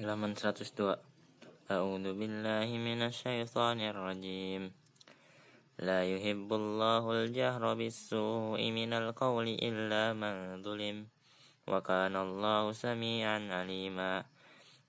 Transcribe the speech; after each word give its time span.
halaman 0.00 0.32
102 0.32 0.96
A'udzu 1.68 2.16
billahi 2.16 2.80
minasyaitonir 2.80 3.92
rajim 3.92 4.72
La 5.76 6.08
yuhibbullahu 6.08 7.28
al-jahra 7.28 7.76
bis-su'i 7.76 8.72
minal 8.72 9.12
qawli 9.12 9.60
illa 9.60 10.16
man 10.16 10.64
zulim 10.64 11.04
wa 11.68 11.84
kana 11.84 12.24
Allahu 12.24 12.72
samian 12.72 13.52
alima. 13.52 14.24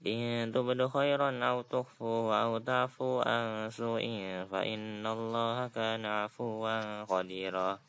In 0.08 0.48
tubdu 0.56 0.88
khairan 0.88 1.44
aw 1.44 1.60
tukhfu 1.68 2.32
aw 2.32 2.56
ta'fu 2.64 3.20
an 3.20 3.68
su'in 3.68 4.48
fa 4.48 4.64
innallaha 4.64 5.68
kana 5.76 6.32
'afuwan 6.32 7.04
qadira. 7.04 7.84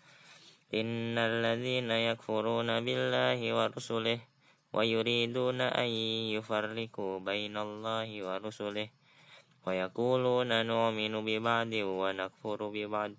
Innal 0.75 1.39
ladzina 1.39 2.03
yakfuruna 2.03 2.83
billahi 2.83 3.55
wa 3.55 3.71
rusulihi 3.71 4.32
ويريدون 4.73 5.61
أن 5.61 5.91
يفرقوا 6.37 7.19
بين 7.19 7.57
الله 7.57 8.09
ورسله 8.27 8.89
ويقولون 9.67 10.51
نؤمن 10.67 11.15
ببعض 11.25 11.73
ونكفر 11.73 12.61
ببعض 12.69 13.13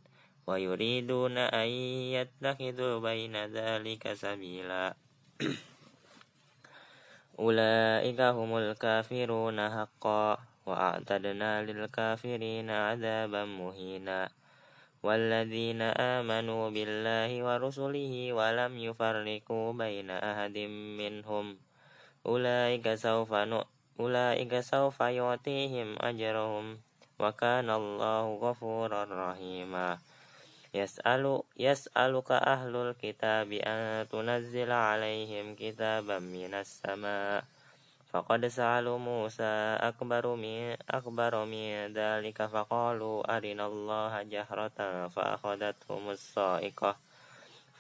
ويريدون 0.48 1.38
أن 1.38 1.70
يتخذوا 2.18 3.00
بين 3.00 3.36
ذلك 3.46 4.14
سبيلا. 4.14 4.94
أولئك 7.40 8.20
هم 8.22 8.58
الكافرون 8.58 9.58
حقا 9.70 10.38
وأعتدنا 10.66 11.52
للكافرين 11.64 12.70
عذابا 12.70 13.46
مهينا. 13.46 14.43
والذين 15.04 15.82
آمنوا 16.00 16.70
بالله 16.70 17.32
ورسله 17.44 18.34
ولم 18.34 18.74
يفرقوا 18.80 19.68
بين 19.74 20.10
أحد 20.12 20.58
منهم. 21.00 21.58
أولئك 22.26 22.96
سوف 22.96 23.32
أولئك 24.00 24.60
سوف 24.60 25.00
يعطيهم 25.00 25.88
أجرهم. 26.00 26.66
وكان 27.20 27.70
الله 27.70 28.26
غفورا 28.36 29.04
رحيما. 29.12 29.98
يسأل 30.74 31.44
يسألك 31.60 32.32
أهل 32.32 32.74
الكتاب 32.76 33.50
أن 33.52 34.10
تنزل 34.10 34.72
عليهم 34.72 35.56
كتابا 35.56 36.20
من 36.20 36.54
السماء. 36.54 37.53
Fa 38.14 38.22
koda 38.22 38.46
salu 38.46 39.02
musa 39.02 39.74
akbaromi, 39.82 40.78
akbaromi 40.86 41.90
dalika 41.98 42.46
fa 42.46 42.62
kolu 42.62 43.26
ari 43.26 43.58
noloha 43.58 44.22
jahrota 44.22 45.10
fa 45.10 45.34
akoda 45.34 45.74
tumus 45.74 46.22
so 46.22 46.62
iko, 46.62 46.94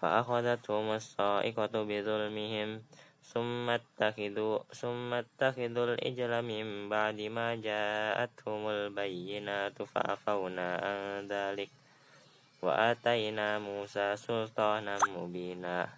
fa 0.02 0.08
akoda 0.26 0.58
tumus 0.58 1.14
so 1.14 1.38
iko 1.46 1.70
tubidul 1.70 2.34
mihim 2.34 2.82
sumat 3.22 3.86
takidul 5.38 5.94
ijalami 6.02 6.66
mbadi 6.90 7.30
maja 7.30 8.18
tu 9.78 9.84
fa 9.86 10.02
afawuna 10.18 10.82
dalik 11.30 11.70
wa 12.66 12.90
taina 12.98 13.62
musa 13.62 14.18
sulto 14.18 14.82
namubina. 14.82 15.94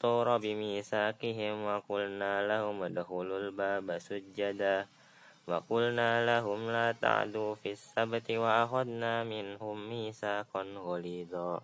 الطور 0.00 0.40
بميثاقهم 0.40 1.56
misa 1.68 2.32
لهم 2.48 2.76
ادخلوا 2.88 3.38
الباب 3.38 3.86
سجدا 4.00 4.88
وقلنا 5.44 6.10
لهم 6.24 6.60
لا 6.72 6.96
تعدوا 6.96 7.60
في 7.60 7.76
السبت 7.76 8.30
وأخذنا 8.32 9.24
منهم 9.28 9.76
ميثاقا 9.92 10.62
غليظا. 10.88 11.60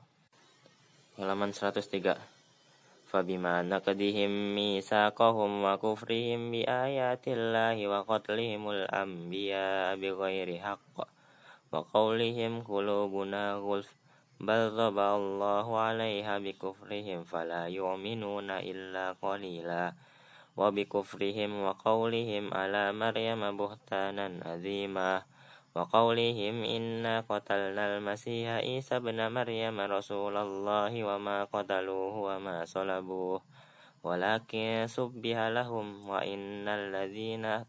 Halaman 1.17 1.48
103 1.57 3.09
Fabima 3.09 3.64
naqdihim 3.64 4.53
misaqahum 4.53 5.64
wa 5.64 5.81
kufrihim 5.81 6.53
bi 6.53 6.61
ayatillahi 6.69 7.89
wa 7.89 8.05
qatlihimul 8.05 8.84
anbiya 8.92 9.97
bi 9.97 10.12
ghairi 10.12 10.61
haqq 10.61 11.09
wa 11.73 11.80
qawlihim 11.89 12.61
qulubuna 12.61 13.57
ghulf. 13.64 13.89
بل 14.41 14.77
طبع 14.77 15.17
الله 15.17 15.67
عليها 15.79 16.39
بكفرهم 16.39 17.24
فلا 17.24 17.67
يؤمنون 17.67 18.51
إلا 18.51 19.17
قليلا 19.23 19.92
وبكفرهم 20.57 21.51
وقولهم 21.63 22.45
على 22.55 22.92
مريم 22.92 23.57
بهتانا 23.57 24.27
عظيما 24.45 25.23
وقولهم 25.77 26.64
إنا 26.64 27.24
قتلنا 27.29 27.97
المسيح 27.97 28.48
عيسى 28.48 28.97
ابن 28.97 29.33
مريم 29.33 29.80
رسول 29.80 30.36
الله 30.36 30.92
وما 31.05 31.45
قتلوه 31.45 32.14
وما 32.17 32.64
صلبوه 32.64 33.41
ولكن 34.05 34.85
سبه 34.89 35.48
لهم 35.48 36.08
وإن 36.08 36.68
الذين 36.68 37.64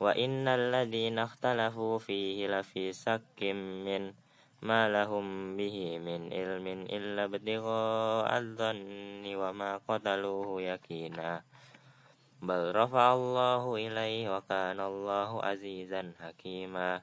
وإن 0.00 0.48
الذين 0.48 1.18
اختلفوا 1.18 1.98
فيه 1.98 2.48
لفي 2.48 2.92
شك 2.92 3.40
منه 3.84 4.29
ما 4.62 4.88
لهم 4.88 5.56
به 5.56 5.98
من 5.98 6.32
علم 6.32 6.66
إلا 6.92 7.24
ابتغاء 7.24 8.28
الظن 8.38 9.24
وما 9.24 9.80
قتلوه 9.88 10.62
يقينا. 10.62 11.42
بل 12.42 12.76
رفع 12.76 13.14
الله 13.14 13.62
إليه 13.76 14.36
وكان 14.36 14.80
الله 14.80 15.30
عزيزا 15.44 16.12
حكيما. 16.20 17.00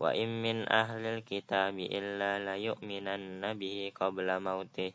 وإن 0.00 0.42
من 0.42 0.72
أهل 0.72 1.06
الكتاب 1.06 1.78
إلا 1.78 2.32
ليؤمنن 2.44 3.42
به 3.54 3.92
قبل 4.00 4.28
موته. 4.40 4.92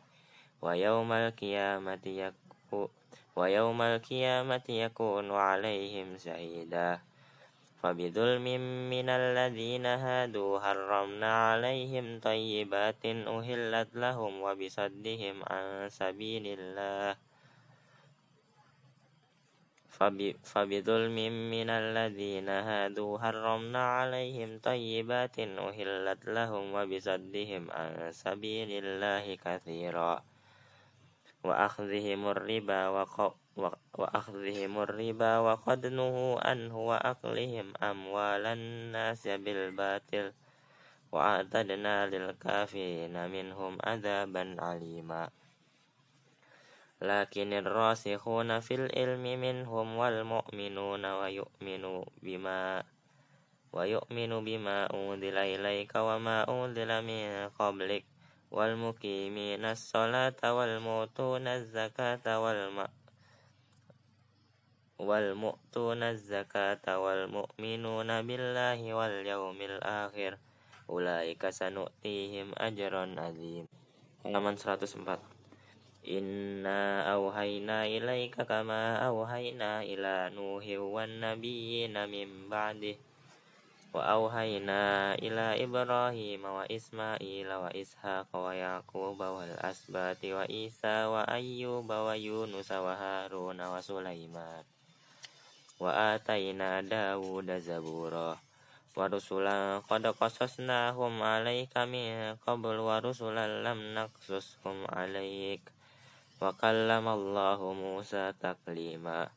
ويوم 0.62 1.10
القيامة 1.14 2.06
يكون 2.06 2.90
ويوم 3.36 3.82
القيامة 3.82 4.68
يكون 4.70 5.32
عليهم 5.32 6.18
شهيدا. 6.18 7.09
فبظلم 7.80 8.48
من 8.92 9.08
الذين 9.10 9.86
هادوا 9.86 10.60
حرمنا 10.60 11.32
عليهم 11.52 12.20
طيبات 12.20 13.06
أهلت 13.06 13.96
لهم 13.96 14.42
وبصدهم 14.42 15.36
عن 15.48 15.90
سبيل 15.90 16.60
الله. 16.60 17.16
فبظلم 20.44 21.18
من 21.52 21.70
الذين 21.70 22.50
هادوا 22.50 23.20
حرمنا 23.20 23.84
عليهم 24.00 24.60
طيبات 24.60 25.40
أهلت 25.40 26.22
لهم 26.28 26.66
وبصدهم 26.76 27.72
عن 27.72 28.12
سبيل 28.12 28.70
الله 28.84 29.36
كثيرا. 29.36 30.24
وأخذهم 31.44 32.28
الربا 32.28 32.82
وأخذهم 33.98 34.74
الربا 34.80 35.38
وقد 35.40 35.86
نهوا 35.86 36.48
عنه 36.48 36.76
وأكلهم 36.78 37.74
أموال 37.84 38.46
الناس 38.46 39.28
بالباطل 39.28 40.32
وأعتدنا 41.12 42.08
للكافرين 42.08 43.16
منهم 43.30 43.78
عذابا 43.84 44.56
عليما. 44.60 45.30
لكن 47.02 47.54
الراسخون 47.54 48.60
في 48.60 48.74
العلم 48.76 49.24
منهم 49.42 49.88
والمؤمنون 49.98 51.06
ويؤمن 51.06 51.84
بما 52.24 52.84
ويؤمن 53.74 54.32
بما 54.46 54.78
أنزل 54.94 55.38
إليك 55.38 55.92
وما 55.96 56.38
أنزل 56.50 56.90
من 57.02 57.50
قبلك 57.60 58.04
والمقيمين 58.52 59.66
الصلاة 59.66 60.42
والمؤتون 60.44 61.48
الزكاة 61.48 62.26
wal 65.00 65.32
mu'tuna 65.34 66.14
zakata 66.20 67.00
wal 67.00 67.32
mu'minuna 67.32 68.22
billahi 68.22 68.92
wal 68.92 69.24
yaumil 69.24 69.80
akhir. 69.80 70.36
Ulaika 70.92 71.56
sanu'tihim 71.56 72.52
ajron 72.60 73.16
azim. 73.16 73.66
Halaman 74.28 74.60
104 74.60 75.40
Inna 76.04 77.08
awhayna 77.08 77.88
ilaika 77.88 78.44
kama 78.44 79.00
awhayna 79.00 79.88
ila 79.88 80.28
Nuhi 80.28 80.76
wan 80.76 81.24
nabiyina 81.24 82.08
min 82.08 82.52
ba'dih 82.52 83.00
Wa 83.90 84.06
awhayna 84.06 85.18
ila 85.18 85.58
Ibrahim 85.58 86.46
wa 86.46 86.62
Ismail 86.70 87.50
wa 87.50 87.74
Ishaq 87.74 88.30
wa 88.30 88.54
Yaqub 88.54 89.18
wal 89.18 89.56
asbati 89.66 90.30
wa 90.30 90.46
Isa 90.46 91.10
wa 91.10 91.26
Ayyub 91.26 91.90
wa 91.90 92.14
Yunus 92.14 92.70
wa 92.70 92.94
Harun 92.94 93.58
wa 93.58 93.82
Sulaiman 93.82 94.62
wa 95.80 96.14
ataina 96.14 96.84
Dawuda 96.84 97.64
zabura 97.64 98.36
wa 99.00 99.08
rusulan 99.08 99.80
qad 99.88 100.12
qasasnahum 100.12 101.24
alaika 101.24 101.88
min 101.88 102.36
qabl 102.44 102.84
wa 102.84 103.00
rusulan 103.00 103.64
lam 103.64 103.96
naqsushum 103.96 104.84
alaik. 104.92 105.64
Wa 106.44 106.52
kallamallahu 106.52 107.80
Musa 107.80 108.36
taklima. 108.36 109.32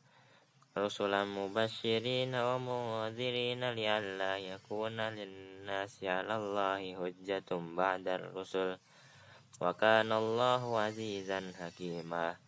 Rusulan 0.75 1.31
mubasyirin 1.31 2.35
wa 2.35 2.59
mundzirin 2.59 3.63
li'alla 3.63 4.35
yakuna 4.35 5.15
lin-nasi 5.15 6.11
'ala 6.11 6.43
Allahi 6.43 6.99
hujjatun 6.99 7.79
ba'da 7.79 8.19
rusul. 8.35 8.75
Wa 9.63 9.71
kana 9.79 10.19
Allahu 10.19 10.75
azizan 10.75 11.55
hakimah 11.55 12.42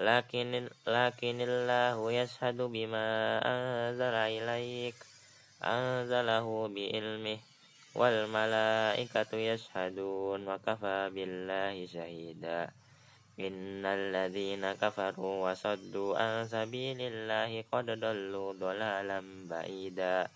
lakin 0.00 0.72
lakinillahu 0.88 2.08
yashhadu 2.08 2.72
bima 2.72 3.36
anzala 3.44 4.32
ilaik 4.32 4.96
anzalahu 5.60 6.72
bi 6.72 6.88
ilmih 6.88 7.44
wal 7.92 8.24
malaikatu 8.32 9.36
yashhadun 9.36 10.48
wa 10.48 10.56
kafa 10.56 11.12
billahi 11.12 11.84
syahida 11.84 12.72
innal 13.40 14.12
ladzina 14.12 14.76
kafaru 14.76 15.48
wa 15.48 15.56
saddu 15.56 16.12
an 16.12 16.44
sabilillahi 16.44 17.64
qad 17.72 17.96
dallu 17.96 18.52
dhalalan 18.52 19.48
ba'ida. 19.48 20.28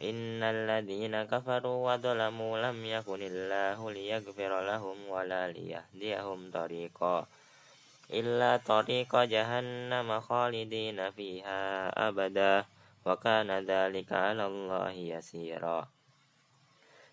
Innal 0.00 0.64
ladzina 0.64 1.28
kafaru 1.28 1.84
wa 1.84 2.00
dhalamu 2.00 2.56
lam 2.56 2.80
yakunillahu 2.80 3.92
liyaghfira 3.92 4.64
lahum 4.64 4.96
wa 5.06 5.22
la 5.28 5.52
liyahdiyahum 5.52 6.48
illa 8.12 8.60
tariqa 8.60 9.24
jahannam 9.24 10.12
khalidina 10.20 11.08
fiha 11.10 11.88
abada 11.96 12.68
wa 13.02 13.16
kana 13.16 13.64
dzalika 13.64 14.30
'ala 14.30 14.46
Allahi 14.46 15.16
yasira. 15.16 15.88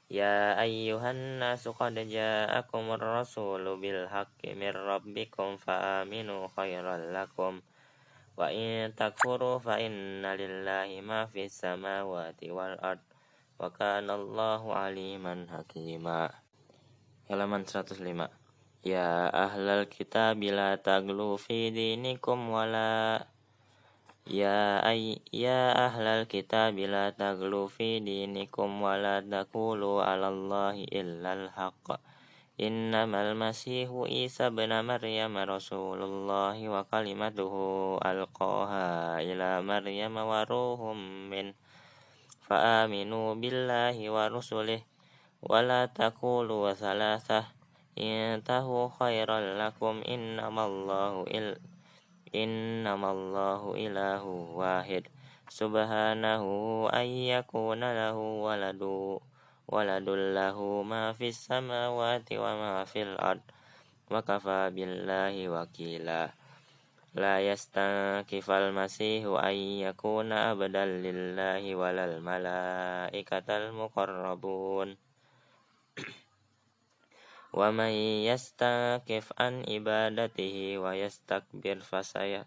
Ya 0.09 0.57
ayyuhan 0.57 1.37
nasu 1.37 1.71
qad 1.71 1.93
ja'akumur 1.93 2.97
rasulu 2.97 3.77
bil 3.77 4.09
haqqi 4.09 4.57
mir 4.57 4.73
rabbikum 4.73 5.61
fa 5.61 6.01
aminu 6.01 6.49
khairan 6.51 7.13
lakum. 7.13 7.61
Wa 8.33 8.49
in 8.49 8.89
takfuru 8.97 9.61
fa 9.61 9.77
inna 9.77 10.33
lillahi 10.33 11.05
ma 11.05 11.29
fis 11.29 11.61
samawati 11.61 12.49
wal 12.49 12.75
ard 12.81 13.03
wa 13.61 13.69
kana 13.69 14.17
Allahu 14.17 14.73
aliman 14.73 15.45
hakima. 15.51 16.31
Halaman 17.29 17.67
105 17.69 18.38
Ya 18.79 19.27
ahlal 19.27 19.91
kitab 19.91 20.39
la 20.39 20.79
taglu 20.79 21.35
fi 21.35 21.67
dinikum 21.67 22.47
wala 22.47 23.27
Ya 24.29 24.77
ay 24.85 25.19
ya 25.35 25.73
ahlal 25.75 26.29
kitab 26.31 26.79
la 26.79 27.09
taghlu 27.11 27.65
fi 27.65 27.97
dinikum 27.97 28.79
wa 28.79 28.93
la 28.93 29.25
taqulu 29.25 29.99
'ala 30.05 30.31
Allahi 30.31 30.87
illal 30.95 31.51
haqq. 31.51 31.99
Innamal 32.55 33.35
masihu 33.35 34.07
Isa 34.07 34.53
ibn 34.53 34.71
Maryam 34.85 35.33
rasulullah 35.33 36.55
wa 36.55 36.85
kalimatuhu 36.85 37.99
alqaha 37.99 39.19
ila 39.19 39.59
Maryam 39.59 40.15
wa 40.15 40.47
ruhum 40.47 41.27
min 41.27 41.51
fa 42.45 42.87
aminu 42.87 43.35
billahi 43.35 44.07
wa 44.07 44.31
rusulih 44.31 44.79
wa 45.43 45.59
la 45.65 45.91
taqulu 45.91 46.69
thalathah 46.77 47.58
intahu 47.97 48.91
khairan 48.93 49.57
lakum 49.57 50.03
innamallahu 50.05 51.25
il 51.31 51.57
Innamallahu 52.29 53.73
ilahu 53.73 54.53
wahid. 54.53 55.09
Subhanahu 55.49 56.85
ayyakuna 56.93 57.89
lahu 57.89 58.45
waladu 58.45 59.17
waladul 59.65 60.37
lahu 60.37 60.85
ma 60.85 61.09
fis 61.17 61.49
samawati 61.49 62.37
wa 62.37 62.53
ma 62.53 62.73
fil 62.85 63.17
ard. 63.17 63.41
Wa 64.13 64.21
kafa 64.21 64.69
billahi 64.69 65.49
wakila. 65.49 66.29
La 67.17 67.41
yastankifal 67.41 68.77
masihu 68.77 69.41
ayyakuna 69.41 70.53
abdal 70.53 71.01
lillahi 71.01 71.73
walal 71.73 72.21
malaikatal 72.21 73.73
muqarrabun 73.73 75.01
Wa 77.49 77.73
may 77.73 78.29
yastakif 78.29 79.33
an 79.33 79.65
ibadatihi 79.65 80.77
wa 80.77 80.93
yastakbir 80.93 81.81
fasayah 81.81 82.45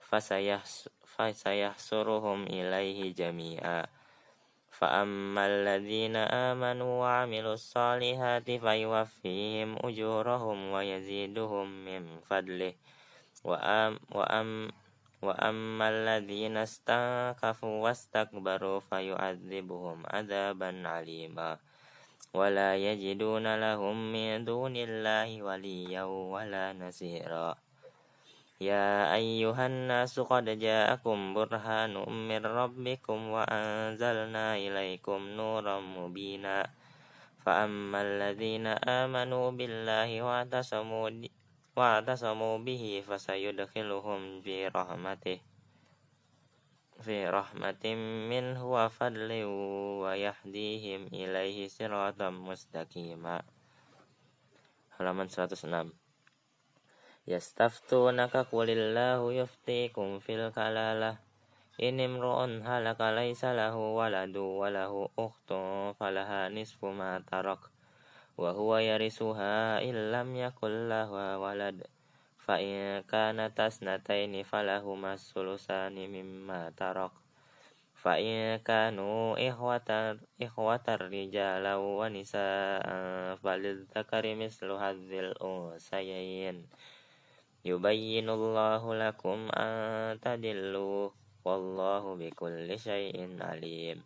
fasayah 0.00 0.64
fasayah 1.04 1.76
suruhum 1.76 2.48
ilaihi 2.48 3.12
jami'a 3.12 3.84
fa 4.72 5.04
ammal 5.04 5.68
ladzina 5.68 6.24
amanu 6.50 7.04
wa 7.04 7.28
amilus 7.28 7.68
salihati 7.68 8.56
fayuwaffihim 8.56 9.76
ujurahum 9.84 10.72
wa 10.72 10.80
yaziduhum 10.80 11.68
min 11.84 12.08
fadlih 12.24 12.72
wa 13.44 13.60
ولا 22.34 22.76
يجدون 22.76 23.46
لهم 23.58 23.96
من 24.12 24.44
دون 24.44 24.76
الله 24.76 25.42
وليا 25.42 26.04
ولا 26.04 26.72
نصيرا. 26.72 27.58
يا 28.60 29.14
أيها 29.14 29.66
الناس 29.66 30.20
قد 30.20 30.46
جاءكم 30.58 31.34
برهان 31.34 31.94
من 32.28 32.42
ربكم 32.46 33.18
وأنزلنا 33.28 34.46
إليكم 34.56 35.18
نورا 35.28 35.80
مبينا. 35.80 36.70
فأما 37.40 37.98
الذين 38.02 38.66
آمنوا 38.84 39.50
بالله 39.50 40.22
واعتصموا 40.22 41.10
واعتصموا 41.76 42.58
به 42.58 43.02
فسيدخلهم 43.08 44.20
في 44.40 44.68
رحمته. 44.68 45.49
Fi 47.00 47.24
rahmatin 47.24 48.28
minhu 48.28 48.76
wa 48.76 48.92
fadlin 48.92 49.48
wa 50.04 50.12
yahdihim 50.12 51.08
ilaihi 51.08 51.72
siratan 51.72 52.36
mustaqima. 52.36 53.40
Halaman 55.00 55.32
106 55.32 55.96
Yastaftunaka 57.24 58.44
qulillahu 58.48 59.32
yuftikum 59.32 60.20
fil 60.20 60.52
kalalah. 60.52 61.20
In 61.80 61.96
imru'un 61.96 62.60
halaka 62.60 63.08
laysa 63.08 63.56
lahu 63.56 63.96
waladu 63.96 64.60
wa 64.60 64.68
lahu 64.68 65.08
ukhtun 65.16 65.96
falaha 65.96 66.52
nisfu 66.52 66.92
ma 66.92 67.16
tarak. 67.24 67.72
Wa 68.36 68.52
huwa 68.52 68.84
yarisuha 68.84 69.80
illam 69.80 70.36
yakul 70.36 70.92
walad 71.40 71.80
fa 72.50 72.58
in 72.58 73.06
kana 73.06 73.54
tasnataini 73.54 74.42
falahuma 74.42 75.14
sulusani 75.14 76.10
mimma 76.10 76.74
tarak 76.74 77.14
fa 77.94 78.18
in 78.18 78.58
kanu 78.66 79.38
ikhwatar 79.38 80.18
ikhwatar 80.34 81.14
rijala 81.14 81.78
wa 81.78 82.10
nisaan 82.10 83.38
falidzakari 83.38 84.34
mislu 84.34 84.82
hadzil 84.82 85.30
unsayain. 85.38 86.66
Yubayyinullahu 87.62 88.98
lakum 88.98 89.46
an 89.54 90.18
tadillu 90.18 91.14
wallahu 91.46 92.18
bikulli 92.18 92.74
syai'in 92.74 93.38
alim. 93.38 94.02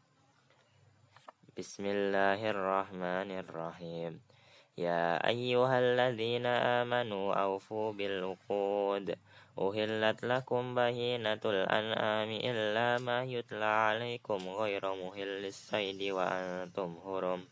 Bismillahirrahmanirrahim 1.57 4.21
يا 4.79 5.29
أيها 5.29 5.79
الذين 5.79 6.47
آمنوا 6.47 7.35
أوفوا 7.35 7.93
بالعقود. 7.93 9.15
أهلت 9.59 10.25
لكم 10.25 10.75
بهينة 10.75 11.43
الأنعام 11.45 12.31
إلا 12.31 12.99
ما 12.99 13.23
يتلى 13.25 13.65
عليكم 13.65 14.49
غير 14.49 14.95
مهل 14.95 15.47
الصيد 15.47 16.03
وأنتم 16.03 16.99
هرم 17.07 17.45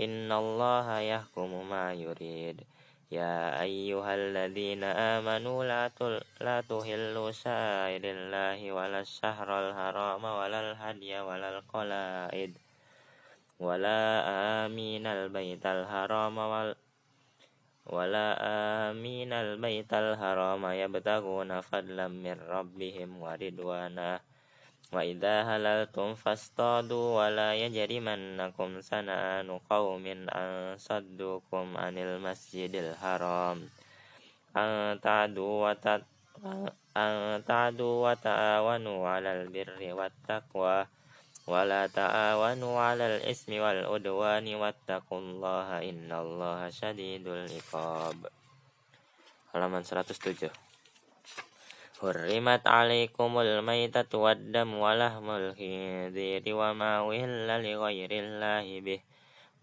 إن 0.00 0.32
الله 0.32 0.98
يحكم 1.00 1.68
ما 1.68 1.92
يريد. 1.92 2.62
يا 3.10 3.62
أيها 3.62 4.14
الذين 4.14 4.84
آمنوا 4.84 5.64
لا 5.64 5.90
لا 6.40 6.60
تهلوا 6.60 7.30
شائر 7.30 8.02
الله 8.04 8.72
ولا 8.72 9.00
الشهر 9.00 9.48
الحرام 9.50 10.24
ولا 10.24 10.60
الهدي 10.70 11.20
ولا 11.20 11.58
القلائد. 11.58 12.65
Wala 13.56 14.20
aminal 14.68 15.32
baital 15.32 15.88
haram 15.88 16.36
wal 16.36 16.76
wala 17.88 18.36
aminal 18.92 19.56
baital 19.56 20.12
haram 20.12 20.60
yabtaguna 20.60 21.64
fadlam 21.64 22.20
min 22.20 22.36
rabbihim 22.36 23.16
wa 23.16 23.32
ridwana 23.32 24.20
wa 24.92 25.00
idha 25.00 25.48
halaltum 25.48 26.12
fastadu 26.20 27.16
wa 27.16 27.32
la 27.32 27.56
yajrimannakum 27.56 28.84
sana'anu 28.84 29.64
qaumin 29.64 30.28
an 30.28 30.76
saddukum 30.76 31.80
anil 31.80 32.20
masjidil 32.20 32.92
haram 33.00 33.72
an 34.52 35.00
ta'du 35.00 35.64
wa 35.64 35.72
ta 35.72 36.04
an 36.92 37.40
ta'du 37.40 38.04
ولا 41.46 41.86
تعاونوا 41.86 42.74
على 42.80 43.16
الإثم 43.16 43.52
والعدوان 43.54 44.46
واتقوا 44.54 45.20
الله 45.20 45.68
إن 45.90 46.10
الله 46.12 46.60
شديد 46.70 47.26
العقاب 47.26 48.18
halaman 49.56 49.80
107 49.80 50.52
Hurrimat 51.96 52.60
alaikumul 52.68 53.64
maitatu 53.64 54.28
waddam 54.28 54.76
walahmul 54.76 55.56
khidiri 55.56 56.52
wa 56.52 56.76
ma 56.76 57.00
li 57.08 57.72
ghairillahi 57.72 58.84
bih. 58.84 59.00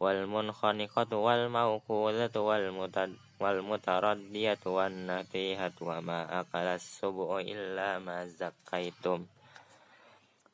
Wal 0.01 0.25
munkhaniqatu 0.25 1.21
wal 1.21 1.45
mawqudatu 1.53 2.41
wal 2.41 2.73
mutad 2.73 3.13
wal 3.37 3.61
mutaraddiyatu 3.61 4.81
wan 4.81 5.05
natihatu 5.05 5.93
wa 5.93 6.01
ma 6.01 6.19
akalas 6.25 6.81
subu'u 6.81 7.37
illa 7.37 8.01
ma 8.01 8.25
zakkaitum. 8.25 9.29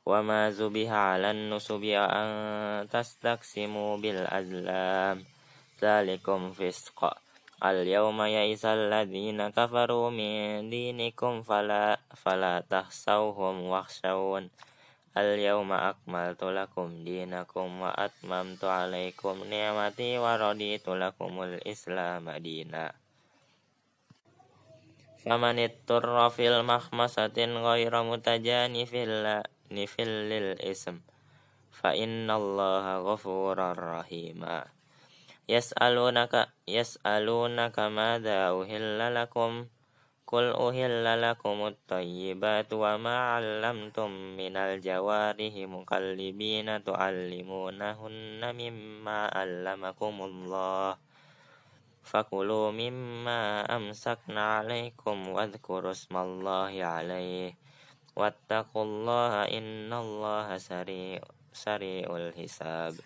وما 0.05 0.51
زبه 0.51 0.91
على 0.91 1.31
النصب 1.31 1.83
أن 1.83 2.29
تستقسموا 2.89 3.97
بالأزلام 3.97 5.25
ذلكم 5.81 6.51
فسق 6.51 6.99
اليوم 7.63 8.21
يئس 8.21 8.65
الذين 8.65 9.49
كفروا 9.49 10.09
من 10.09 10.69
دينكم 10.69 11.41
فلا 11.41 11.99
فلا 12.15 12.63
تخشوهم 12.69 13.55
واخشون 13.63 14.49
اليوم 15.17 15.71
أكملت 15.71 16.43
لكم 16.43 16.87
دينكم 17.03 17.81
وأتممت 17.81 18.63
عليكم 18.63 19.43
نعمتي 19.43 20.17
ورضيت 20.17 20.89
لكم 20.89 21.43
الإسلام 21.43 22.31
دينا 22.31 22.91
فمن 25.25 25.59
اضطر 25.59 26.29
في 26.29 26.49
المخمصة 26.49 27.37
غير 27.37 28.03
متجانف 28.03 28.91
للإثم 30.31 30.95
فإن 31.71 32.31
الله 32.31 32.85
غفور 32.97 33.57
رحيم. 33.79 34.41
يسألونك 35.49 36.33
يسألونك 36.67 37.77
ماذا 37.79 38.39
أهل 38.49 39.15
لكم؟ 39.15 39.65
قل 40.29 40.45
أهل 40.53 41.21
لكم 41.21 41.57
الطيبات 41.67 42.69
وما 42.73 43.17
علمتم 43.33 44.09
من 44.38 44.53
الجوارح 44.57 45.53
مقلبين 45.55 46.83
تعلمونهن 46.83 48.41
مما 48.55 49.19
علمكم 49.33 50.15
الله. 50.21 50.97
فكلوا 52.03 52.71
مما 52.71 53.41
أمسكنا 53.75 54.57
عليكم 54.57 55.29
واذكروا 55.29 55.91
اسم 55.91 56.17
الله 56.17 56.73
عليه. 56.85 57.68
wattaqullaha 58.19 59.47
innallaha 59.47 60.59
sari 60.59 61.15
sari'ul 61.55 62.35
hisab. 62.35 62.99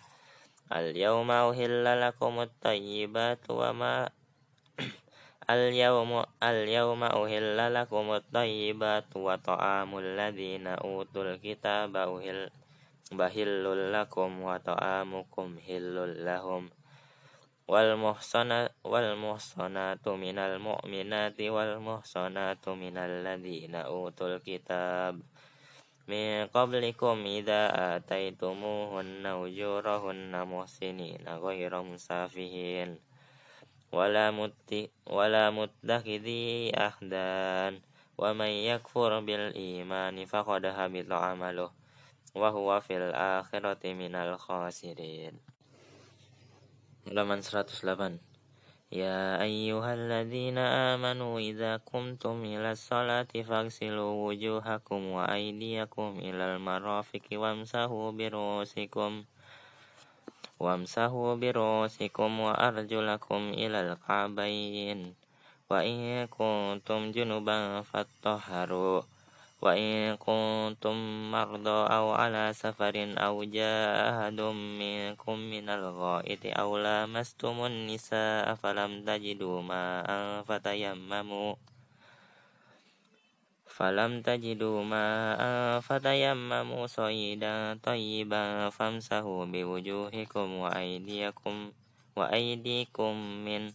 Al-yawma 0.74 1.46
uhilla 1.46 1.94
lakumut 1.94 2.50
tayyibatu 2.58 3.54
wa 3.62 3.70
ma 3.70 3.94
Al-yawma 5.54 6.26
al-yawma 6.42 7.14
uhilla 7.14 7.70
lakumut 7.70 8.26
tayyibatu 8.34 9.22
wa 9.22 9.38
ta'amul 9.38 10.18
ladzina 10.18 10.82
utul 10.82 11.38
kitaba 11.38 12.10
uhil 12.10 12.50
bahillul 13.14 13.94
lakum 13.94 14.42
wa 14.42 14.58
ta'amukum 14.58 15.62
hillul 15.62 16.26
lahum 16.26 16.74
wal 17.64 17.96
muhsana 17.96 18.68
wal 18.84 19.16
muhsanatu 19.16 20.20
minal 20.20 20.60
mu'minati 20.60 21.48
wal 21.48 21.80
muhsanatu 21.80 22.76
minal 22.76 23.24
ladzina 23.24 23.88
utul 23.88 24.36
kitab. 24.44 25.16
Min 26.04 26.52
qablikum 26.52 27.24
idza 27.24 27.72
ataitumuhunna 27.96 29.40
ujurahunna 29.40 30.44
muhsinina 30.44 31.40
ghairu 31.40 31.80
musafihin. 31.88 33.00
Wala 33.88 34.28
mutti 34.28 34.92
wala 35.08 35.48
muttakhidhi 35.48 36.76
ahdan. 36.76 37.80
Wa 38.20 38.36
may 38.36 38.68
yakfur 38.68 39.24
bil 39.24 39.56
imani 39.56 40.28
faqad 40.28 40.68
habita 40.68 41.32
amaluhu 41.32 41.72
wa 42.34 42.50
huwa 42.52 42.84
fil 42.84 43.14
akhirati 43.14 43.96
minal 43.96 44.36
khasirin 44.36 45.53
halaman 47.04 47.44
108 47.44 48.16
Ya 48.88 49.36
ayyuhalladzina 49.42 50.94
amanu 50.94 51.36
idza 51.36 51.82
kumtum 51.82 52.46
ila 52.48 52.72
salati 52.72 53.44
fagsilu 53.44 54.24
wujuhakum 54.24 55.18
wa 55.18 55.28
aydiyakum 55.28 56.22
ilal 56.24 56.56
marafiqi 56.62 57.36
wamsahu 57.36 58.14
birusikum 58.16 59.28
wamsahu 60.56 61.36
birusikum 61.36 62.32
wa 62.40 62.56
arjulakum 62.56 63.52
ilal 63.52 64.00
qabain 64.00 65.12
wa 65.68 65.84
in 65.84 66.24
kuntum 66.32 67.12
junuban 67.12 67.84
fattaharu 67.84 69.04
وإن 69.64 70.20
كنتم 70.20 70.96
مرضى 71.32 71.78
أو 71.96 72.12
على 72.12 72.52
سفر 72.52 72.94
أو 73.16 73.44
جاء 73.44 73.88
أحد 74.12 74.40
منكم 74.80 75.36
من 75.38 75.66
الغائط 75.68 76.42
أو 76.44 76.78
لامستم 76.78 77.56
النساء 77.64 78.54
فلم 78.54 79.04
تجدوا 79.08 79.62
ماء 79.62 80.08
فتيمموا 80.44 81.54
فلم 83.66 84.22
تجدوا 84.22 84.84
ماء 84.84 85.40
فتيمموا 85.80 86.86
صعيدا 86.86 87.78
طيبا 87.82 88.70
فامسحوا 88.70 89.44
بوجوهكم 89.44 90.48
وأيديكم 90.54 91.56
وأيديكم 92.16 93.12
من 93.44 93.72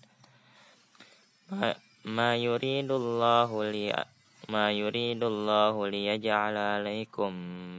ما, 1.51 1.75
ما 2.05 2.29
يريد 2.37 2.91
الله 2.91 3.49
ليأ 3.71 4.18
ما 4.49 4.71
يريد 4.73 5.21
الله 5.23 5.87
ليجعل 5.87 6.57
عليكم 6.57 7.31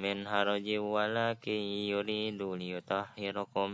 من 0.03 0.17
حرج 0.29 0.69
ولكن 0.79 1.61
يريد 1.93 2.43
ليطهركم 2.43 3.69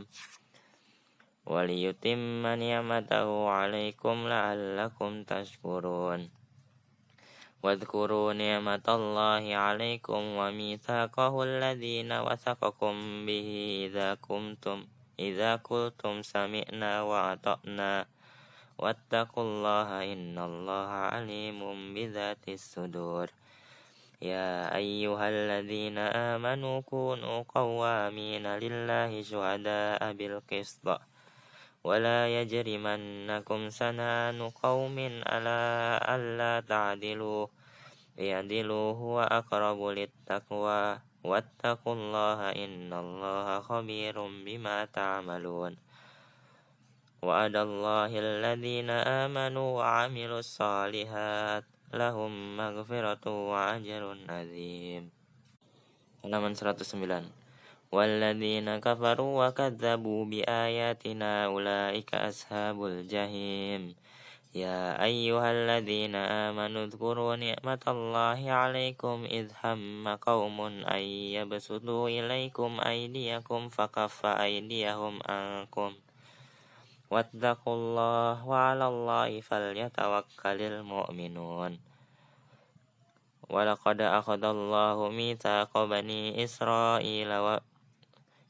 وليتم 1.46 2.46
نعمته 2.46 3.28
عليكم 3.48 4.16
لعلكم 4.28 5.10
تشكرون. 5.24 6.20
واذكروا 7.62 8.32
نعمة 8.32 8.86
الله 8.88 9.44
عليكم 9.56 10.22
وميثاقه 10.40 11.34
الذين 11.42 12.12
وثقكم 12.12 12.94
به 13.26 13.48
إذا 13.86 14.14
كنتم 14.14 14.78
إذا 15.20 15.50
قلتم 15.56 16.22
سمعنا 16.22 16.92
وأطعنا. 17.02 18.15
واتقوا 18.78 19.42
الله 19.42 20.12
إن 20.12 20.38
الله 20.38 20.90
عليم 21.12 21.60
بذات 21.94 22.44
الصدور. 22.48 23.28
يا 24.22 24.76
أيها 24.76 25.28
الذين 25.28 25.98
آمنوا 25.98 26.80
كونوا 26.80 27.44
قوامين 27.48 28.46
لله 28.46 29.22
شهداء 29.22 30.12
بالقسط. 30.12 31.00
ولا 31.84 32.18
يجرمنكم 32.40 33.60
سنان 33.70 34.38
قوم 34.50 34.96
على 35.26 35.60
ألا 36.08 36.60
تعدلوا. 36.68 37.46
اعدلوا 38.20 38.88
هو 38.92 39.16
أقرب 39.22 39.80
للتقوى. 39.84 40.98
واتقوا 41.24 41.94
الله 41.94 42.40
إن 42.64 42.92
الله 42.92 43.60
خبير 43.60 44.16
بما 44.44 44.84
تعملون. 44.84 45.85
وعد 47.26 47.56
الله 47.56 48.10
الذين 48.14 48.90
آمنوا 48.90 49.68
وعملوا 49.78 50.38
الصالحات 50.38 51.64
لهم 51.94 52.32
مغفرة 52.56 53.24
وأجر 53.26 54.02
عظيم. 54.30 55.04
Halaman 56.22 56.54
109 56.54 57.26
والذين 57.92 58.78
كفروا 58.78 59.32
وكذبوا 59.46 60.24
بآياتنا 60.24 61.30
أولئك 61.46 62.10
أصحاب 62.14 62.78
الجحيم. 62.84 63.94
يا 64.56 65.04
أيها 65.04 65.48
الذين 65.52 66.14
آمنوا 66.14 66.84
اذكروا 66.84 67.36
نعمة 67.36 67.84
الله 67.88 68.40
عليكم 68.50 69.16
إذ 69.30 69.52
هم 69.64 70.08
قوم 70.08 70.60
أن 70.88 71.02
يبسطوا 71.36 72.08
إليكم 72.08 72.80
أيديكم 72.80 73.68
فكف 73.68 74.26
أيديهم 74.26 75.14
عنكم 75.28 75.90
Wattaqullah 77.06 78.42
wa 78.42 78.56
'alallahi 78.70 79.38
falyatawakkalil 79.38 80.82
mu'minun. 80.82 81.78
Walakad 83.46 84.02
akhadallahu 84.02 85.14
mitsaqa 85.14 85.86
bani 85.86 86.34
Israila 86.34 87.38
wa 87.46 87.56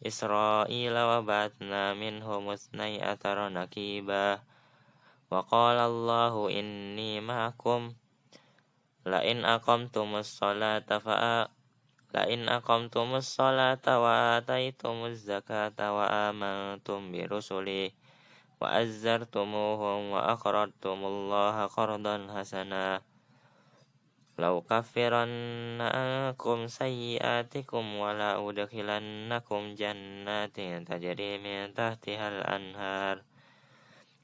Israila 0.01 1.03
wa 1.05 1.19
batna 1.21 1.93
minhum 1.93 2.49
ithnai 2.49 2.97
athara 2.97 3.53
nakiba. 3.53 4.41
Wa 5.29 5.45
qala 5.45 5.85
Allahu 5.91 6.49
inni 6.49 7.21
ma'akum 7.21 7.93
lain 9.07 9.39
in 9.39 9.47
aqamtumus 9.47 10.43
salata 10.43 10.99
fa 10.99 11.47
la 12.11 12.23
in 12.27 12.51
aqamtumus 12.51 13.39
salata 13.39 14.03
wa 14.03 14.43
ataitumuz 14.43 15.23
zakata 15.23 15.95
wa 15.95 16.11
amantum 16.27 17.15
bi 17.15 17.23
وأزرتموهم 18.61 20.11
وأقرضتم 20.11 20.99
الله 21.05 21.67
قرضا 21.67 22.17
حسنا. 22.35 23.03
لو 24.39 24.61
كفرن 24.61 25.81
عنكم 25.81 26.67
سيئاتكم 26.67 27.85
ولا 27.97 28.49
أدخلنكم 28.49 29.75
جنات 29.75 30.57
تجري 30.61 31.33
من 31.39 31.75
تحتها 31.75 32.29
الأنهار. 32.29 33.23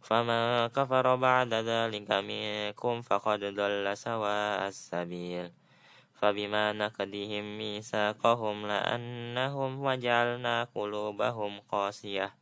فمن 0.02 0.66
كفر 0.66 1.16
بعد 1.16 1.52
ذلك 1.54 2.10
منكم 2.10 2.94
فقد 3.00 3.40
ضل 3.44 3.96
سواء 3.96 4.68
السبيل. 4.68 5.50
فبما 6.14 6.72
نقدهم 6.72 7.58
ميثاقهم 7.58 8.66
لأنهم 8.66 9.84
وجعلنا 9.84 10.64
قلوبهم 10.74 11.60
قاسية. 11.60 12.41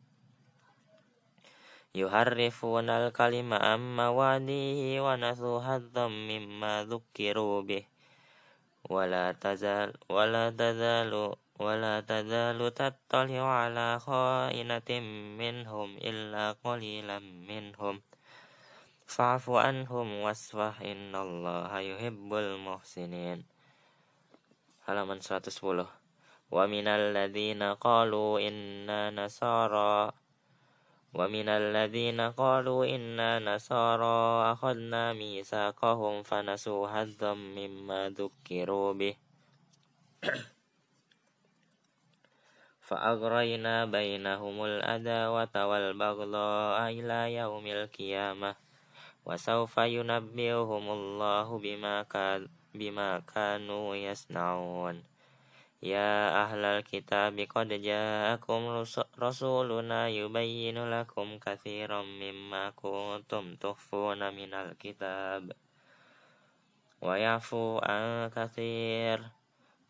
يحرفون 1.95 2.91
الكلم 2.91 3.55
عن 3.55 3.97
مواضيه 3.97 5.01
ونسوا 5.01 5.61
حظا 5.61 6.07
مما 6.09 6.85
ذكروا 6.85 7.63
به 7.63 7.85
ولا 8.91 9.33
تزال 9.33 9.93
ولا 10.09 10.51
تزال 10.51 11.35
ولا 11.59 12.01
تزال 12.01 12.75
تطلع 12.75 13.43
على 13.43 13.99
خائنة 13.99 14.91
منهم 15.39 15.97
إلا 15.97 16.53
قليلا 16.65 17.19
منهم. 17.19 18.03
فاعف 19.07 19.51
عنهم 19.51 20.07
واصفح 20.23 20.81
إن 20.81 21.15
الله 21.15 21.79
يحب 21.79 22.35
المحسنين. 22.35 23.43
Halaman 24.87 25.21
110 25.23 25.87
wa 26.51 26.67
minal 26.67 27.15
ladzina 27.15 27.79
qalu 27.79 28.43
inna 28.43 29.15
ومن 31.15 31.49
الذين 31.49 32.21
قالوا 32.21 32.87
إنا 32.87 33.39
نصارى 33.39 34.53
أخذنا 34.53 35.13
ميثاقهم 35.13 36.23
فنسوا 36.23 36.89
حظا 36.89 37.35
مما 37.35 38.15
ذكروا 38.15 38.93
به. 38.93 39.15
فأغرينا 42.87 43.85
بينهم 43.85 44.65
الأداوة 44.65 45.55
والبغضاء 45.55 46.79
إلى 46.91 47.35
يوم 47.35 47.67
القيامة 47.67 48.55
وسوف 49.27 49.79
ينبئهم 49.79 50.85
الله 50.91 51.59
بما, 52.75 53.19
كانوا 53.21 53.97
يصنعون. 53.97 55.10
Ya 55.81 56.29
ahlal 56.45 56.85
kitab 56.85 57.41
qad 57.49 57.73
ja'akum 57.73 58.85
rasuluna 59.17 60.13
yubayyinu 60.13 60.85
lakum 60.85 61.41
katsiran 61.41 62.05
mimma 62.21 62.77
kuntum 62.77 63.57
tukhfuna 63.57 64.29
minal 64.29 64.77
kitab. 64.77 65.57
Wa 67.01 67.17
yafu 67.17 67.81
an 67.81 68.29
katsir 68.29 69.25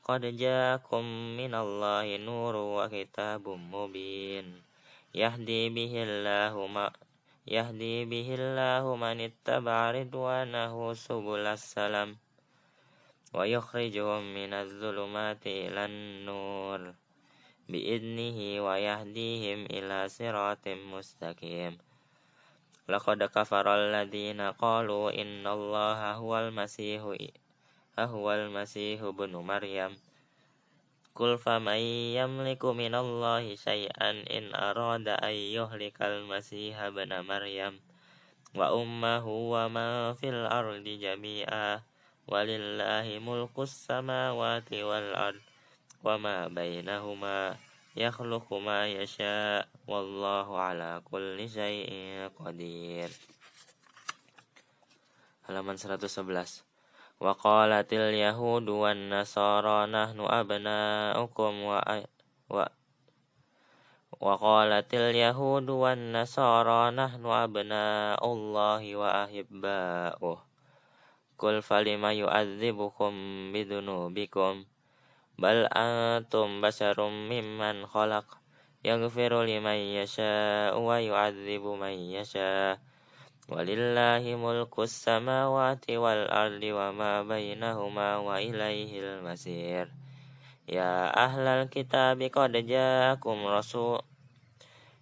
qad 0.06 0.22
ja'akum 0.30 1.34
minallahi 1.34 2.22
nuru 2.22 2.78
wa 2.78 2.86
kitabum 2.86 3.58
mubin. 3.58 4.62
Yahdi 5.10 5.74
bihillahu 5.74 6.70
ma 6.70 6.86
yahdi 7.50 8.06
bihillahu 8.06 8.94
man 8.94 9.18
ittaba'a 9.18 9.90
ridwanahu 9.90 10.94
subulassalam 10.94 12.14
salam 12.14 12.29
ويخرجهم 13.32 14.34
من 14.34 14.52
الظلمات 14.54 15.46
إلى 15.46 15.84
النور 15.84 16.94
بإذنه 17.68 18.38
ويهديهم 18.66 19.60
إلى 19.70 20.08
صراط 20.08 20.68
مستقيم 20.68 21.78
لقد 22.88 23.22
كفر 23.22 23.66
الذين 23.74 24.40
قالوا 24.40 25.22
إن 25.22 25.46
الله 25.46 26.12
هو 26.12 26.38
المسيح 26.38 27.02
هو 27.98 28.32
المسيح 28.32 28.98
بن 29.04 29.36
مريم 29.36 29.96
قل 31.14 31.38
فمن 31.38 31.80
يملك 32.18 32.64
من 32.64 32.94
الله 32.94 33.54
شيئا 33.54 34.10
إن 34.10 34.54
أراد 34.54 35.08
أن 35.08 35.34
يهلك 35.34 36.02
المسيح 36.02 36.88
بن 36.88 37.20
مريم 37.20 37.80
وأمه 38.54 39.26
ومن 39.26 40.14
في 40.14 40.28
الأرض 40.28 40.84
جميعا 40.84 41.89
walillahi 42.30 43.18
mulkus 43.18 43.90
samawati 43.90 44.86
wal 44.86 45.10
ard 45.18 45.42
wa 46.06 46.14
ma 46.14 46.46
bainahuma 46.46 47.58
yakhluqu 47.98 48.62
ma 48.62 48.86
yasha 48.86 49.66
wallahu 49.90 50.54
ala 50.54 51.02
kulli 51.02 51.50
syai'in 51.50 52.30
qadir. 52.38 53.10
Halaman 55.50 55.74
111 55.74 56.62
wa 57.18 57.34
qalatil 57.34 58.14
yahudu 58.14 58.86
wan 58.86 59.10
nasara 59.10 59.90
nahnu 59.90 60.30
abna'ukum 60.30 61.66
wa 61.66 61.82
wa 62.46 62.64
wa 64.22 64.38
qalatil 64.38 65.10
yahudu 65.18 65.82
wan 65.82 66.14
nasara 66.14 66.94
nahnu 66.94 67.26
abna'ullahi 67.26 68.94
wa 68.94 69.26
ahibba'uh 69.26 70.49
Kul 71.40 71.64
falima 71.64 72.12
yu'adzibukum 72.12 73.48
bidunubikum 73.56 74.68
Bal 75.40 75.72
antum 75.72 76.60
basarum 76.60 77.32
mimman 77.32 77.88
khalaq. 77.88 78.28
Yaghfiru 78.84 79.48
liman 79.48 79.80
yasha 79.88 80.76
wa 80.76 81.00
yu'adzibu 81.00 81.80
man 81.80 81.96
yasha 81.96 82.76
Walillahi 83.48 84.36
mulkus 84.36 84.92
samawati 84.92 85.96
wal 85.96 86.28
ardi 86.28 86.76
wa 86.76 86.92
ma 86.92 87.24
bainahuma 87.24 88.20
wa 88.20 88.36
ilaihil 88.36 89.24
masir. 89.24 89.88
Ya 90.68 91.08
ahlal 91.08 91.72
kitabi 91.72 92.28
qad 92.28 92.52
ja'akum 92.52 93.48
rasul. 93.48 94.04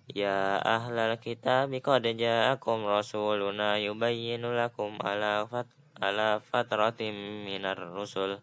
Ya 0.07 0.62
ahlal 0.62 1.18
kitabi 1.18 1.83
qad 1.83 2.07
ja'akum 2.07 2.87
rasuluna 2.87 3.83
yubayyinu 3.83 4.55
lakum 4.55 5.03
ala 5.03 5.42
fat 5.51 5.66
ala 6.01 6.39
fatratim 6.39 7.45
minar 7.45 7.79
rusul. 7.79 8.39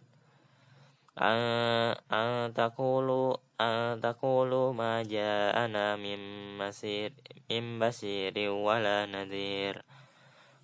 An 1.16 2.52
taqulu 2.52 3.40
an 3.60 4.04
taqulu 4.04 4.76
ma 4.76 5.00
ja'ana 5.04 5.96
mim 5.96 6.60
masir 6.60 7.16
mim 7.48 7.80
basiri 7.80 8.52
wala 8.52 9.08
nadhir. 9.08 9.80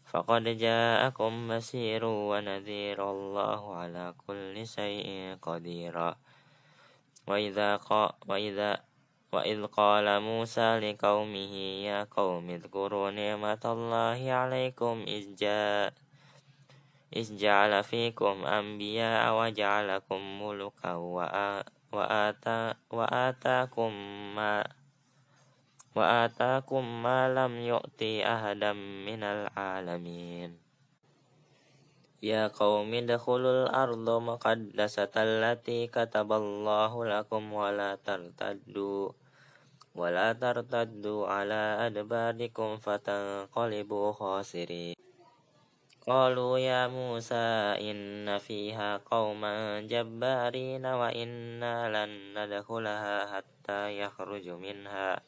Faqad 0.03 0.43
ja'akum 0.59 1.47
basiru 1.47 2.35
wa 2.35 2.43
nadhir. 2.43 2.99
Allahu 2.99 3.79
ala 3.79 4.11
kulli 4.19 4.67
syai'in 4.67 5.39
qadira 5.39 6.19
wa 7.27 7.37
idza 7.39 7.79
qa 7.79 8.17
wa 8.27 8.35
idza 8.35 8.81
wa 9.31 9.47
idh 9.47 9.63
qala 9.71 10.19
Musa 10.19 10.75
liqaumihi 10.83 11.87
ya 11.87 12.03
qaumi 12.11 12.59
dhkuru 12.59 13.15
ni'matallahi 13.15 14.27
'alaikum 14.27 15.07
iz 15.07 15.31
Isja'ala 17.11 17.83
fikum 17.83 18.47
anbiya 18.47 19.35
wa 19.35 19.51
ja'alakum 19.51 20.23
muluka 20.39 20.95
wa 20.95 21.59
wa 21.91 22.07
ata 22.07 22.79
wa 22.87 23.03
atakum 23.03 23.91
ma 24.31 24.63
wa 25.91 26.23
atakum 26.23 27.03
ma 27.03 27.27
lam 27.27 27.59
yu'ti 27.59 28.23
ahadam 28.23 29.03
minal 29.03 29.51
alamin. 29.59 30.55
Ya 32.23 32.47
qaumi 32.47 33.03
dakhulul 33.03 33.67
arda 33.67 34.15
muqaddasata 34.23 35.27
allati 35.27 35.91
kataballahu 35.91 37.11
lakum 37.11 37.51
wa 37.51 37.75
la 37.75 37.99
tartaddu 37.99 39.11
wa 39.99 40.07
la 40.07 40.31
tartaddu 40.31 41.27
ala 41.27 41.83
adbarikum 41.83 42.79
fatanqalibu 42.79 44.15
khasirin 44.15 45.00
قالوا 46.01 46.57
يا 46.57 46.87
موسى 46.87 47.77
إن 47.77 48.37
فيها 48.37 48.97
قوما 48.97 49.81
جبارين 49.81 50.85
وإنا 50.85 51.75
لن 51.93 52.11
ندخلها 52.33 53.35
حتى 53.35 53.99
يخرج 53.99 54.49
منها. 54.49 55.21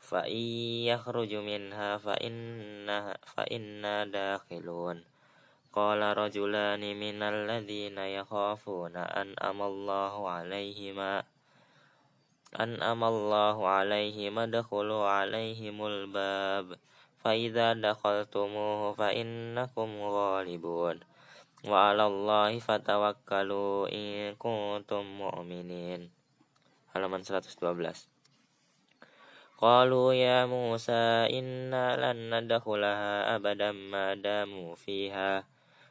فإن 0.00 0.44
يخرج 0.88 1.34
منها 1.34 1.96
فإنها 1.96 3.16
فإنا 3.36 4.04
داخلون. 4.04 5.04
قال 5.72 6.00
رجلان 6.16 6.80
من 6.80 7.22
الذين 7.22 7.98
يخافون 7.98 8.96
أنعم 8.96 9.62
الله 9.62 10.28
عليهما 10.28 11.22
أنعم 12.60 13.04
الله 13.04 13.66
عليهم 13.68 14.38
ادخلوا 14.38 15.08
عليهم 15.08 15.86
الباب. 15.86 16.78
فإذا 17.24 17.72
دخلتموه 17.72 18.92
فإنكم 18.92 19.88
غالبون 20.02 20.96
وعلى 21.64 22.04
الله 22.06 22.58
فتوكلوا 22.58 23.88
إن 23.88 24.34
كنتم 24.36 25.04
مؤمنين 25.18 26.10
halaman 26.94 27.26
112 27.26 28.06
قالوا 29.58 30.14
يا 30.14 30.46
موسى 30.46 31.26
إنا 31.38 31.86
لن 31.98 32.18
ندخلها 32.34 33.36
أبدا 33.36 33.72
ما 33.72 34.14
داموا 34.14 34.74
فيها 34.74 35.44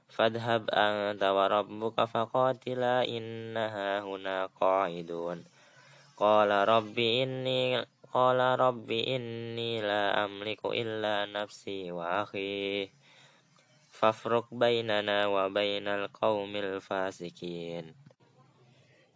فاذهب 0.10 0.70
أنت 0.70 1.24
وربك 1.24 1.98
فقاتلا 2.06 2.96
إنها 3.08 4.00
هنا 4.00 4.38
قاعدون 4.62 5.44
قال 6.18 6.52
رب 6.70 7.00
إني 7.00 7.86
قال 8.14 8.60
رب 8.60 8.92
إني 8.92 9.82
لا 9.82 10.26
أملك 10.26 10.66
إلا 10.66 11.26
نفسي 11.26 11.92
وأخي 11.92 12.90
فافرق 13.90 14.54
بيننا 14.54 15.28
وبين 15.28 15.88
القوم 15.88 16.56
الفاسقين 16.56 17.96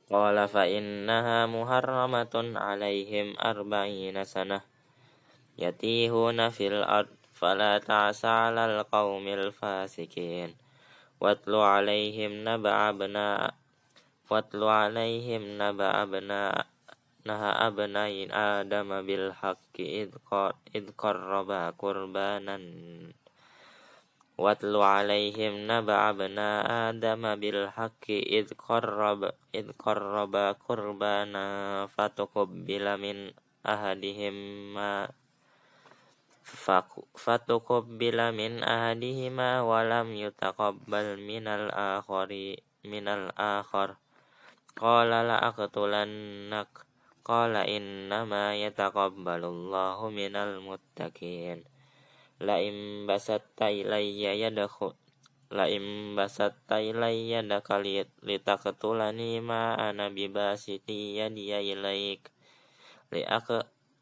قال 0.09 0.47
فإنها 0.47 1.45
محرمة 1.45 2.35
عليهم 2.55 3.35
أربعين 3.39 4.23
سنة 4.23 4.61
يتيهون 5.57 6.49
في 6.49 6.67
الأرض 6.67 7.17
فلا 7.33 7.77
تعس 7.77 8.25
على 8.25 8.65
القوم 8.65 9.27
الفاسقين 9.27 10.55
واتل 11.21 11.55
عليهم 11.55 12.31
نبع 12.49 12.89
أبناء 12.89 13.53
واتل 14.29 14.63
عليهم 14.63 15.41
نبع 15.61 16.03
أبناء 16.03 16.76
naha 17.27 17.51
abnain 17.67 18.31
adama 18.31 19.03
bil 19.03 19.35
haqqi 19.35 20.07
id 20.71 20.85
qarraba 20.95 21.75
qurbanan. 21.75 22.63
Watlu 24.37 24.85
alaihim 24.85 25.65
naba 25.65 26.13
abna 26.13 26.61
adama 26.87 27.35
bil 27.35 27.67
haqqi 27.73 28.21
id 28.21 28.53
qarraba 28.53 29.33
id 29.51 29.73
qarraba 29.75 30.53
qurbana 30.61 31.43
fatuqabbila 31.89 33.01
min 33.01 33.33
ahadihim 33.65 34.37
ma 34.77 35.09
fatuqabbila 37.17 38.31
min 38.31 38.63
ahadihima 38.63 39.65
walam 39.65 40.13
yutaqabbal 40.13 41.17
minal 41.17 41.73
akhari 41.73 42.61
minal 42.85 43.33
akhar. 43.35 43.97
Qala 44.77 45.25
la 45.25 45.41
aqtulannak 45.49 46.86
Qala 47.27 47.67
innama 47.67 48.55
yataqabbalullahu 48.55 50.15
minal 50.15 50.63
muttaqin. 50.63 51.67
La 52.39 52.63
in 52.63 53.03
basatta 53.03 53.67
ilayya 53.67 54.31
yadakhu 54.31 54.95
la 55.51 55.67
in 55.67 56.15
basatta 56.15 56.83
ilayya 56.83 57.39
dakalit 57.43 58.11
litaqtulani 58.23 59.39
ma 59.39 59.75
ana 59.75 60.11
bibasiti 60.11 61.19
yadiya 61.19 61.63
ilaik 61.63 62.31
li 63.11 63.23
ak 63.23 63.47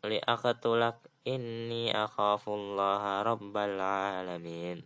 li 0.09 0.17
aqtulak 0.21 0.97
inni 1.25 1.93
akhafullaha 1.93 3.21
rabbal 3.21 3.77
alamin 3.77 4.81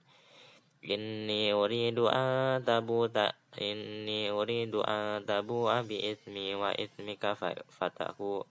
Inni 0.80 1.52
uridu 1.52 2.08
an 2.08 2.63
tabuta 2.63 3.36
inni 3.60 4.32
uridu 4.32 4.80
an 4.80 5.28
tabu 5.28 5.68
abi 5.68 6.00
ismi 6.00 6.56
wa 6.56 6.72
ismi 6.72 7.20
ismika 7.20 7.36
fataku 7.68 8.48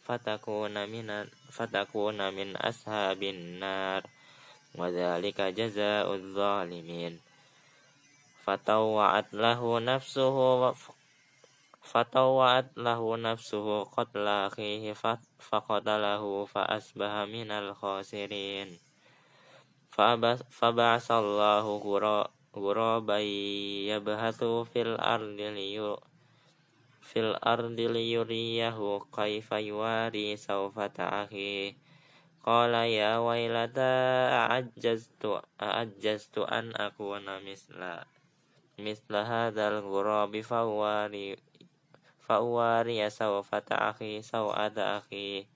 fatakuna 0.00 0.88
min 0.88 1.28
fatakuna 1.52 2.32
min 2.32 2.56
ashabin 2.56 3.60
nar. 3.60 4.08
Wadhalika 4.72 5.52
dzalika 5.52 6.08
al-zalimin 6.08 7.20
fatawa'at 8.46 9.34
lahu 9.34 9.76
nafsuhu 9.82 10.72
fatawa'at 11.82 12.72
lahu 12.78 13.18
nafsuhu 13.18 13.90
qatla 13.90 14.46
akhihi 14.46 14.94
faqatalahu 15.42 16.46
fa 16.46 16.62
asbaha 16.62 17.26
minal 17.26 17.74
khasirin. 17.74 18.85
Faba'asallahu 19.96 21.80
ghuraban 22.52 23.24
yabhathu 23.88 24.68
fil 24.68 24.92
ardi 25.00 25.48
liyu 25.56 25.96
fil 27.00 27.32
ardi 27.40 27.88
liyuriyahu 27.88 29.08
kaifa 29.08 29.56
yuwari 29.64 30.36
sawfata 30.36 31.24
ahi 31.24 31.80
qala 32.44 32.84
ya 32.84 33.24
wailata 33.24 33.88
a'ajjaztu 34.44 35.40
a'ajjaztu 35.56 36.44
an 36.44 36.76
akuna 36.76 37.40
misla 37.40 38.04
misla 38.76 39.24
hadzal 39.24 39.80
ghurabi 39.80 40.44
fawari 40.44 41.40
fawari 42.26 42.98
ya 42.98 43.08
sawfata 43.08 43.94
akhi 43.94 44.18
sawada 44.20 44.98
akhi. 45.00 45.46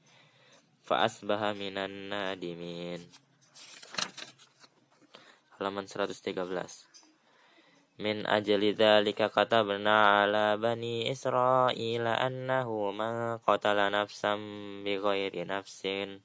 Fa 0.80 1.04
asbaha 1.06 1.52
minan 1.52 2.08
nadimin 2.08 3.02
halaman 5.60 5.84
113 5.84 6.40
Min 8.00 8.24
ajli 8.24 8.72
dzalika 8.72 9.28
katabna 9.28 10.24
ala 10.24 10.56
bani 10.56 11.04
Israila 11.12 12.16
annahu 12.16 12.96
man 12.96 13.36
qatala 13.44 13.92
nafsan 13.92 14.40
bighairi 14.80 15.44
nafsin 15.44 16.24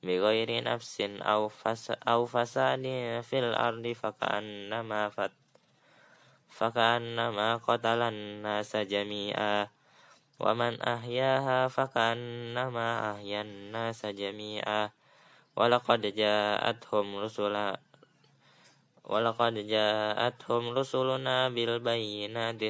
bighairi 0.00 0.64
nafsin 0.64 1.20
aw 1.20 1.52
fas 1.52 1.92
aw 1.92 2.24
fasadin 2.24 3.20
fil 3.20 3.52
ardi 3.52 3.92
fakannama 3.92 5.12
fat 5.12 5.36
fakannama 6.48 7.60
qatalan 7.60 8.40
nasa 8.40 8.88
jami'a 8.88 9.68
wa 10.40 10.56
man 10.56 10.80
ahyaha 10.80 11.68
fakannama 11.68 13.12
ahyan 13.12 13.76
nasa 13.76 14.16
jami'a 14.16 14.88
wa 15.52 15.68
laqad 15.68 16.00
ja'atuhum 16.16 17.20
rusula 17.20 17.76
Walaqad 19.10 19.58
ja'atuhum 19.66 20.70
rusuluna 20.70 21.50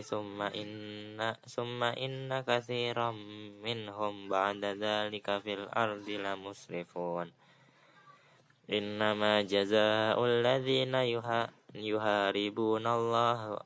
summa 0.00 0.48
inna 0.56 1.36
summa 1.44 1.92
inna 2.00 2.40
katsiran 2.40 3.12
minhum 3.60 4.24
ba'da 4.32 4.72
dzalika 4.72 5.44
fil 5.44 5.68
ardi 5.68 6.16
lamusrifun. 6.16 7.28
Innama 8.72 9.44
jazaa'ul 9.44 10.40
ladzina 10.40 11.04
yuharibuna 11.76 12.88
Allah 12.88 13.60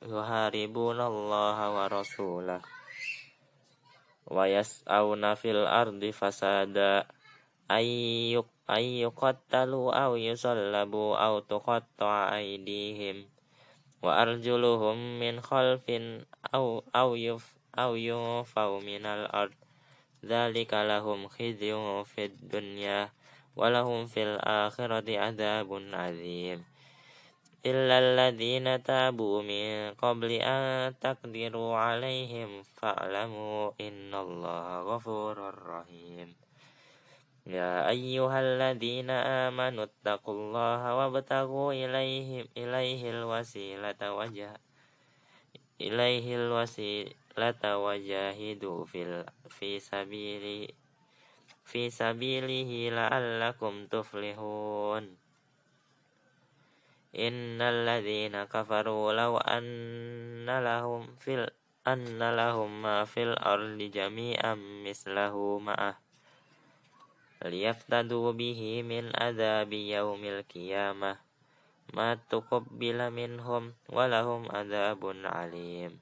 yuharibuna 0.00 1.04
Allah 1.04 1.58
wa 1.68 1.84
rasulah 1.84 2.64
wa 4.24 4.48
yas'auna 4.48 5.36
fil 5.36 5.68
ardi 8.70 9.02
fasada 9.10 9.10
ayyuk 9.10 9.18
ayyuqattalu 9.18 9.82
aw 9.90 10.12
yusallabu 10.14 11.18
aw 11.18 11.42
tuqatta'a 11.42 12.38
aydihim 12.38 13.26
wa 13.98 14.22
arjuluhum 14.22 15.18
min 15.18 15.42
khalfin 15.42 16.22
aw 16.54 16.78
aw 16.94 17.10
yuf 17.18 17.58
aw 17.74 17.98
yufaw 17.98 18.78
minal 18.78 19.26
ard 19.34 19.54
dzalika 20.22 20.86
lahum 20.86 21.26
khizyun 21.26 22.06
fid 22.06 22.30
dunya 22.46 23.10
wa 23.58 23.66
lahum 23.74 24.06
fil 24.06 24.38
akhirati 24.38 25.18
adzabun 25.18 25.90
adzim 25.90 26.62
illa 27.66 27.98
alladhina 27.98 28.78
tabu 28.80 29.42
min 29.42 29.92
qabli 29.98 30.38
an 30.40 30.94
taqdiru 30.96 31.74
alaihim 31.74 32.62
fa'lamu 32.78 33.74
innallaha 33.76 34.86
ghafurur 34.86 35.58
rahim 35.58 36.49
Ya 37.48 37.88
ayyuhalladzina 37.88 39.48
amanu 39.48 39.88
taqullaha 40.04 40.92
wabtaghu 40.92 41.72
ilaihi 41.72 42.44
ilaihi 42.52 43.16
alwasilata 43.16 44.12
wajah 44.12 44.60
fil 48.84 49.24
fi 49.48 49.80
sabili 49.80 50.68
fi 51.64 51.88
sabilihi 51.88 52.92
la'allakum 52.92 53.88
tuflihun 53.88 55.16
Innal 57.10 57.88
ladzina 57.88 58.46
kafaru 58.46 59.10
law 59.16 59.40
anna 59.42 60.62
fil 61.18 61.48
anna 61.82 62.30
lahum 62.30 62.84
ma 62.84 63.02
fil 63.02 63.34
ardi 63.34 63.90
jami'an 63.90 64.86
mislahu 64.86 65.58
liyaftadu 67.44 68.36
bihi 68.36 68.84
min 68.84 69.08
adzabi 69.16 69.92
yaumil 69.96 70.44
qiyamah. 70.44 71.16
Ma 71.96 72.14
tuqabbila 72.16 73.08
minhum 73.08 73.72
walahum 73.88 74.46
adzabun 74.52 75.24
alim. 75.24 75.96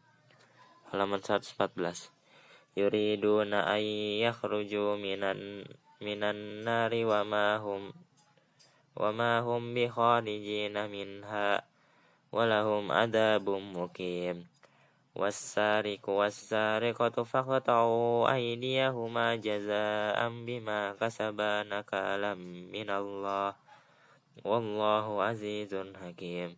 Halaman 0.90 1.20
114 1.22 2.18
yuriduna 2.78 3.66
ay 3.66 4.22
yakhruju 4.22 4.94
minan 5.02 5.66
minan 5.98 6.62
nari 6.62 7.02
wa 7.02 7.26
ma 7.26 7.58
hum 7.58 7.90
wa 8.94 9.10
ma 9.10 9.42
hum 9.42 9.74
bi 9.74 9.90
kharijina 9.90 10.86
minha 10.86 11.58
walahum 12.30 12.94
adzabun 12.94 13.74
muqim 13.74 14.46
والسارق 15.18 16.08
والسارقة 16.08 17.16
فاقطعوا 17.22 18.32
أيديهما 18.34 19.36
جزاء 19.36 20.18
بما 20.46 20.94
كسبا 21.00 21.62
نكالا 21.62 22.34
من 22.74 22.90
الله. 22.90 23.54
والله 24.46 25.06
عزيز 25.22 25.74
حكيم. 25.74 26.56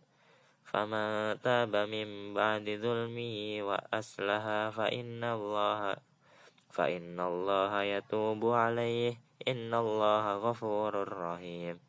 فمن 0.69 1.41
تاب 1.41 1.73
من 1.75 2.33
بعد 2.37 2.65
ظلمه 2.85 3.35
وأصلح 3.65 4.43
فإن 4.77 5.23
الله 5.23 5.95
فإن 6.69 7.19
الله 7.19 7.71
يتوب 7.83 8.41
عليه. 8.45 9.17
إن 9.47 9.73
الله 9.73 10.25
غفور 10.37 10.93
رحيم. 11.17 11.79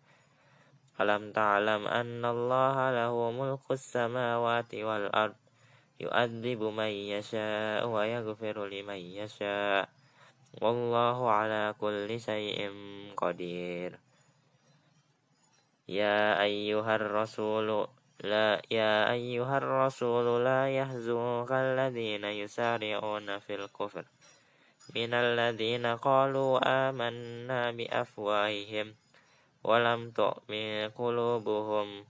ألم 1.01 1.33
تعلم 1.33 1.83
أن 1.87 2.25
الله 2.25 2.77
له 2.91 3.15
ملك 3.31 3.65
السماوات 3.71 4.75
والأرض؟ 4.75 5.42
يؤذب 6.03 6.63
من 6.63 6.93
يشاء 7.15 7.87
ويغفر 7.87 8.67
لمن 8.67 9.01
يشاء 9.23 9.89
والله 10.63 11.31
على 11.31 11.75
كل 11.81 12.21
شيء 12.21 12.71
قدير. 13.17 13.99
يا 15.89 16.43
أيها 16.43 16.97
الرسول 16.97 17.89
لا 18.23 18.63
يا 18.71 19.11
أيها 19.11 19.59
الرسول 19.59 20.45
لا 20.45 20.69
يحزنك 20.71 21.51
الذين 21.53 22.25
يسارعون 22.25 23.39
في 23.39 23.55
الكفر 23.55 24.05
من 24.95 25.15
الذين 25.15 25.87
قالوا 25.87 26.61
آمنا 26.89 27.71
بأفواههم 27.71 28.95
ولم 29.65 30.11
تؤمن 30.11 30.91
قلوبهم 30.91 32.05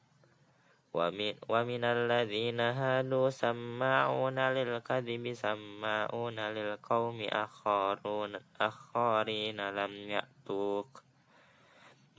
Wa 0.92 1.08
min 1.08 1.80
alladhina 1.80 2.76
hadu 2.76 3.32
sama'una 3.32 4.52
lil 4.52 4.76
kadhibi 4.84 5.32
sama'una 5.32 6.52
lil 6.52 6.76
qawmi 6.84 7.32
akharun 7.32 8.36
akharin 8.60 9.56
alam 9.56 9.88
ya'tuk. 10.04 11.00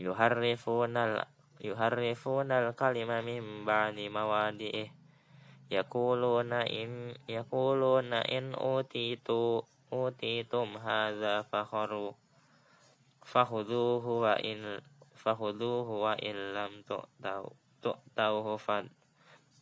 Yuharrifun 0.01 0.97
al 2.49 2.73
kalima 2.73 3.21
min 3.21 3.61
ba'di 3.61 4.09
mawadi'ih. 4.09 4.89
Yakuluna 5.69 6.65
in 6.65 7.13
yakuluna 7.29 8.25
in 8.25 8.57
utitu 8.57 9.61
utitum 9.93 10.81
hadza 10.81 11.45
fakhuru 11.45 12.17
fakhuduhu 13.21 14.25
wa 14.25 14.33
in 14.41 14.81
tu'tauhu 17.83 18.55
fan 18.55 18.87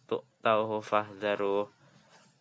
tu'tauhu 0.06 0.86
fahdharu 0.86 1.66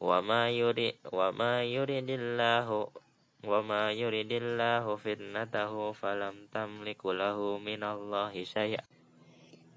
wa 0.05 0.21
ma 0.21 0.53
yuri 0.53 1.01
wa 1.09 1.33
ma 1.33 1.64
yuridillahu 1.64 2.93
wa 3.40 3.64
ma 3.64 3.88
yuridillahu 3.88 5.01
fitnatahu 5.01 5.97
falam 5.97 6.45
tamliku 6.53 7.16
lahu 7.16 7.57
minallahi 7.57 8.45
syai'a. 8.45 8.85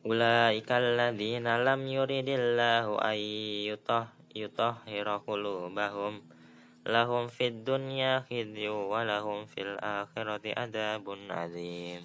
Ulaika 0.03 0.83
ladzina 0.83 1.55
lam 1.63 1.87
yuridillahu 1.87 2.99
ay 2.99 3.23
yutah 3.71 4.11
yutahhira 4.35 5.23
qulubahum 5.23 6.19
lahum 6.83 7.31
fid 7.31 7.63
dunya 7.63 8.27
khizyu 8.27 8.91
wa 8.91 9.07
lahum 9.07 9.47
fil 9.47 9.79
akhirati 9.79 10.51
adabun 10.51 11.31
azim. 11.31 12.03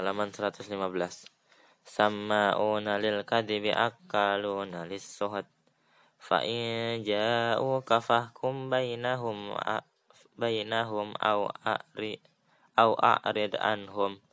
Halaman 0.00 0.32
115 0.32 0.64
Samma'una 1.84 2.96
lil 2.96 3.20
kadhibi 3.28 3.68
akaluna 3.68 4.88
lis 4.88 5.04
suhad 5.04 5.44
fa 6.16 6.40
in 6.40 7.04
ja'uka 7.04 8.00
fahkum 8.00 8.72
bainahum 8.72 9.52
bainahum 10.40 11.12
aw 11.20 11.52
a'ri 11.68 12.16
au 12.80 12.96
a'rid 12.96 13.60
anhum. 13.60 14.24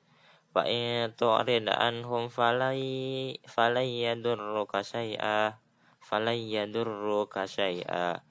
Fa 0.56 0.64
in 0.72 1.12
tu'rid 1.20 1.68
anhum 1.68 2.32
falai 2.32 3.36
falai 3.44 4.08
yadurruka 4.08 4.88
syai'a 4.88 5.60
falai 6.00 6.48
yadurruka 6.48 7.44
syai'a. 7.44 8.24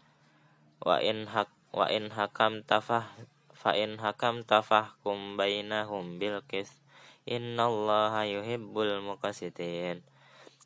Wa 0.80 1.04
in 1.04 1.28
hak 1.28 1.52
wa 1.76 1.84
in 1.92 2.08
hakam 2.16 2.64
tafah 2.64 3.04
fa 3.52 3.76
in 3.76 4.00
hakam 4.00 4.40
tafahkum 4.40 5.36
bainahum 5.36 6.16
bil 6.16 6.40
qis 6.48 6.72
innallaha 7.26 8.24
yuhibbul 8.24 9.02
muqsitin. 9.02 10.00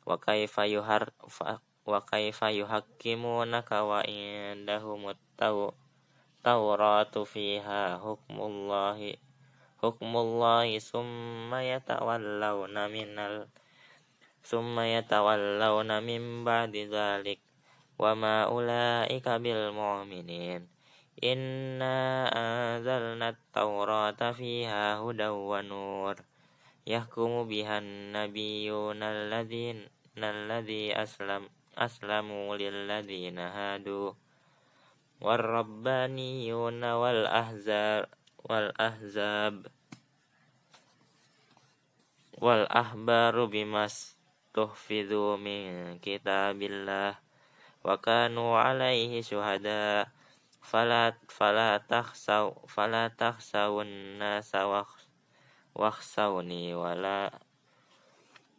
Wa 0.05 0.17
kaifa 0.17 0.65
yuhar 0.69 1.13
wa 1.81 1.99
kaifa 2.05 2.53
yuhakkimunaka 2.53 3.81
wa 3.81 4.05
indahumut 4.05 5.17
tawratu 6.41 7.21
fiha 7.25 7.97
hukmullahi 8.01 9.17
hukmullahi 9.81 10.77
summa 10.77 11.65
yatawallawna 11.65 12.85
minal 12.85 13.49
summa 14.45 14.85
yatawallawna 14.85 16.05
min 16.05 16.45
ba'di 16.45 16.85
dzalik 16.85 17.41
wa 17.97 18.13
ma 18.13 18.45
ulaika 18.49 19.41
bil 19.41 19.73
mu'minin. 19.73 20.69
Inna 21.21 22.25
anzalna 22.33 23.33
at-taurata 23.33 24.33
fiha 24.33 24.97
hudaw 25.01 25.37
wa 25.37 25.61
nur 25.61 26.17
yahkumu 26.85 27.45
bihan 27.45 28.11
nabiyyuna 28.15 29.05
alladzina 29.13 30.27
alladzi 30.33 30.89
aslam 30.93 31.45
aslamu 31.77 32.53
lil 32.57 32.87
ladzina 32.89 33.51
hadu. 33.53 34.17
Warrabbaniyuna 35.21 36.97
wal 36.97 37.29
ahzab 37.29 38.09
wal 38.49 38.73
ahzab. 38.75 39.69
Wal 42.41 42.65
ahbaru 42.73 43.45
bimas 43.45 44.17
tuhfidhu 44.49 45.37
min 45.37 46.01
kitabillah. 46.01 47.21
Wa 47.85 48.01
kanu 48.01 48.57
alaihi 48.57 49.21
syuhada. 49.21 50.09
Fala 50.61 51.17
fala 51.29 51.81
takhsaw 51.85 52.53
fala 55.71 55.91
takhsawun 55.91 56.47
nasa 56.47 56.71
wakhsawni 56.71 56.75
wala 56.75 57.31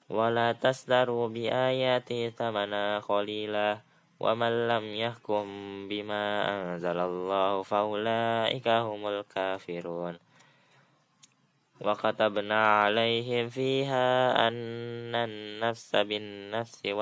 wala 0.09 0.53
tasdaru 0.57 1.29
bi 1.29 1.48
ayati 1.48 2.33
tamana 2.33 3.01
qalila 3.05 3.81
wa 4.20 4.33
man 4.38 4.68
lam 4.68 4.85
yahkum 4.96 5.88
bima 5.88 6.44
anzalallahu 6.46 7.64
faulaika 7.64 8.85
humul 8.88 9.25
kafirun 9.29 10.16
wa 11.83 11.98
katabna 11.98 12.87
alaihim 12.87 13.51
fiha 13.51 14.33
annan 14.38 15.59
nafsa 15.59 16.07
bin 16.07 16.55
nafsi 16.55 16.94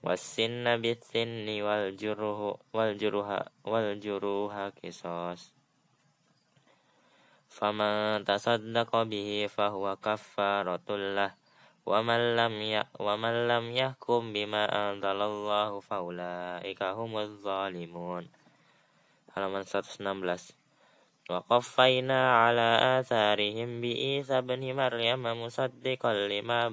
bil 0.00 0.96
aini 1.12 1.60
wal 1.60 1.92
juruhu 1.92 2.56
wal 2.72 2.96
juruha 2.96 3.52
wal 3.68 4.00
juruha 4.00 4.72
kisos. 4.72 5.52
Faman 7.50 8.24
tasaddaqa 8.24 9.04
bihi 9.04 9.44
fahuwa 9.52 10.00
kaffaratul 10.00 11.20
lah. 11.20 11.36
Wa 11.84 12.00
man 12.00 12.32
lam 12.32 12.56
ya 12.64 12.88
wa 12.96 13.20
man 13.20 13.44
lam 13.44 13.68
yahkum 13.76 14.32
bima 14.32 14.64
anzalallahu 14.64 15.84
faulaika 15.84 16.96
humuz 16.96 17.44
zalimun. 17.44 18.24
Halaman 19.36 19.68
116 19.68 20.00
wa 21.28 21.44
qaffayna 21.44 22.48
ala 22.48 22.98
atharihim 22.98 23.84
bi 23.84 24.18
Isa 24.18 24.40
bin 24.40 24.64
Maryam 24.72 25.28
musaddiqan 25.28 26.26
lima 26.26 26.72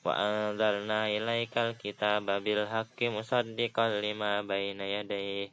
wa 0.00 0.16
anzalna 0.16 1.12
ilaikal 1.12 1.76
kitaba 1.76 2.40
bil 2.40 2.64
haqqi 2.64 3.12
musaddiqan 3.12 4.00
lima 4.00 4.40
baina 4.40 4.88
yadayhi. 4.88 5.52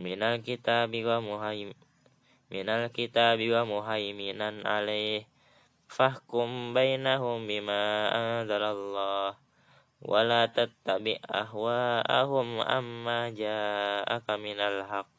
Minal 0.00 0.40
kitabi 0.40 1.04
wa 1.04 1.20
muhaim 1.20 1.76
minal 2.48 2.88
kitabi 2.88 3.52
wa 3.52 3.68
muhaiminan 3.68 4.64
alaih 4.64 5.28
fahkum 5.86 6.72
bainahum 6.72 7.44
bima 7.44 8.08
anzalallah. 8.10 9.36
Wa 10.00 10.24
la 10.24 10.48
tattabi 10.48 11.20
ahwa'ahum 11.20 12.64
amma 12.64 13.28
ja'aka 13.28 14.40
minal 14.40 14.88
haqq. 14.88 15.12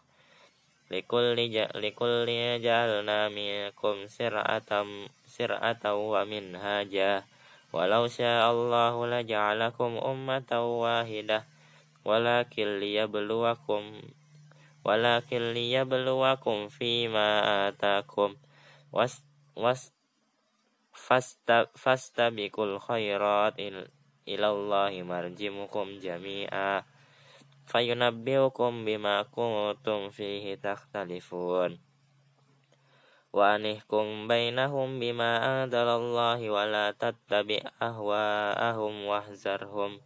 Likulli 0.90 1.54
ja, 1.54 1.70
likulli 1.78 2.58
ja'alna 2.60 3.30
minkum 3.30 4.10
sir'atam 4.10 5.08
sir'atan 5.24 5.96
wa 5.96 6.26
minhaja 6.26 7.24
Walau 7.72 8.12
sya 8.12 8.52
Allah 8.52 8.92
la 9.08 9.24
ja'alakum 9.24 9.96
ummatan 9.96 10.60
wahidah 10.84 11.48
walakin 12.04 12.84
liyabluwakum 12.84 13.96
walakin 14.84 15.56
liyabluwakum 15.56 16.68
fi 16.68 17.08
ma 17.08 17.40
atakum. 17.72 18.36
Was 18.92 19.24
was 19.56 19.96
fasta 20.92 21.72
fasta 21.72 22.28
bikul 22.28 22.76
khairat 22.76 23.56
il, 23.56 23.88
ila 24.28 24.48
Allah 24.52 24.92
marjimukum 25.08 26.04
jami'a. 26.04 26.84
Fayunabbiukum 27.72 28.84
bima 28.84 29.24
kuntum 29.32 30.12
fihi 30.12 30.60
takhtalifun 30.60 31.80
تختلفون 33.32 33.40
وأنحكم 33.40 34.28
بينهم 34.28 35.00
بما 35.00 35.64
أنزل 35.64 35.88
الله 35.88 36.50
ولا 36.50 36.92
تتبع 36.92 37.62
أهواءهم 37.82 39.06
واحذرهم. 39.06 40.02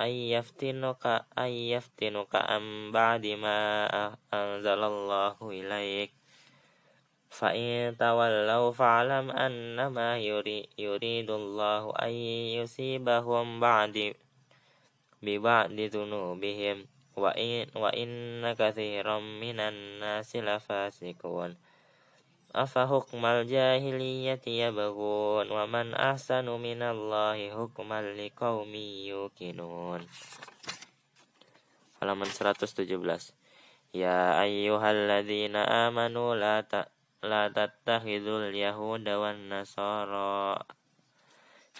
أن 0.00 0.10
يفتنك 0.10 1.04
أن 1.38 1.48
يفتنك 1.48 2.34
عن 2.34 2.92
بعد 2.92 3.26
ما 3.26 3.86
أنزل 4.32 4.80
الله 4.84 5.36
إليك. 5.42 6.12
فإن 7.30 7.96
تولوا 7.96 8.72
فاعلم 8.72 9.30
أنما 9.30 10.18
يريد 10.78 11.30
الله 11.30 11.92
أن 12.02 12.12
يصيبهم 12.62 13.60
بعد 13.60 14.14
ببعض 15.22 15.72
ذنوبهم. 15.72 16.93
wa 17.14 17.30
in 17.38 17.70
wa 17.74 17.90
inna 17.94 18.58
katsiran 18.58 19.22
minan 19.38 20.02
nasi 20.02 20.42
lafasikun 20.42 21.54
afa 22.54 22.86
hukmal 22.86 23.42
jahiliyati 23.42 24.62
yabghun 24.62 25.50
wa 25.50 25.66
man 25.66 25.90
ahsanu 25.98 26.54
minallahi 26.62 27.50
hukman 27.50 28.14
liqaumi 28.14 29.10
yuqinun. 29.10 30.06
Halaman 31.98 32.30
117 32.30 32.94
ya 33.90 34.38
ayyuhalladzina 34.38 35.90
amanu 35.90 36.38
la 36.38 36.62
ta 36.62 36.86
la 37.26 37.50
tattakhidul 37.50 38.54
yahuda 38.54 39.18
wan 39.18 39.50
nasara. 39.50 40.62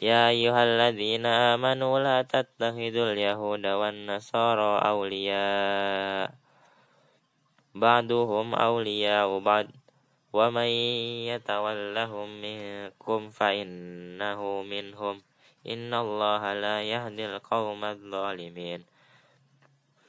يا 0.03 0.29
أيها 0.29 0.65
الذين 0.65 1.27
آمنوا 1.27 1.99
لا 2.01 2.23
تتخذوا 2.23 3.13
اليهود 3.13 3.67
والنصارى 3.67 4.89
أولياء. 4.89 6.35
بعضهم 7.75 8.55
أولياء 8.55 9.39
بعض. 9.39 9.67
ومن 10.33 10.71
يتولهم 11.31 12.29
منكم 12.43 13.31
فإنه 13.31 14.63
منهم. 14.63 15.23
إن 15.67 15.95
الله 15.95 16.55
لا 16.55 16.83
يهدي 16.83 17.27
القوم 17.27 17.85
الظالمين. 17.85 18.85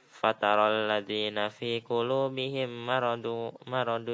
فترى 0.09 0.67
الذين 0.67 1.49
في 1.49 1.79
قلوبهم 1.79 2.85
مرض 2.85 3.53
مرض 3.67 4.09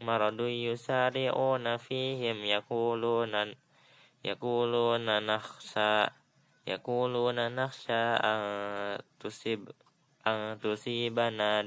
مرض 0.00 0.40
يسارعون 0.40 1.76
فيهم 1.76 2.36
يقولون 2.44 3.54
yaquluna 4.22 5.18
nakhsha 5.18 6.14
yaquluna 6.66 7.50
nakhsha 7.50 8.18
an 8.22 8.42
tusib 9.18 9.66
an 10.22 10.58
tusibana 10.62 11.66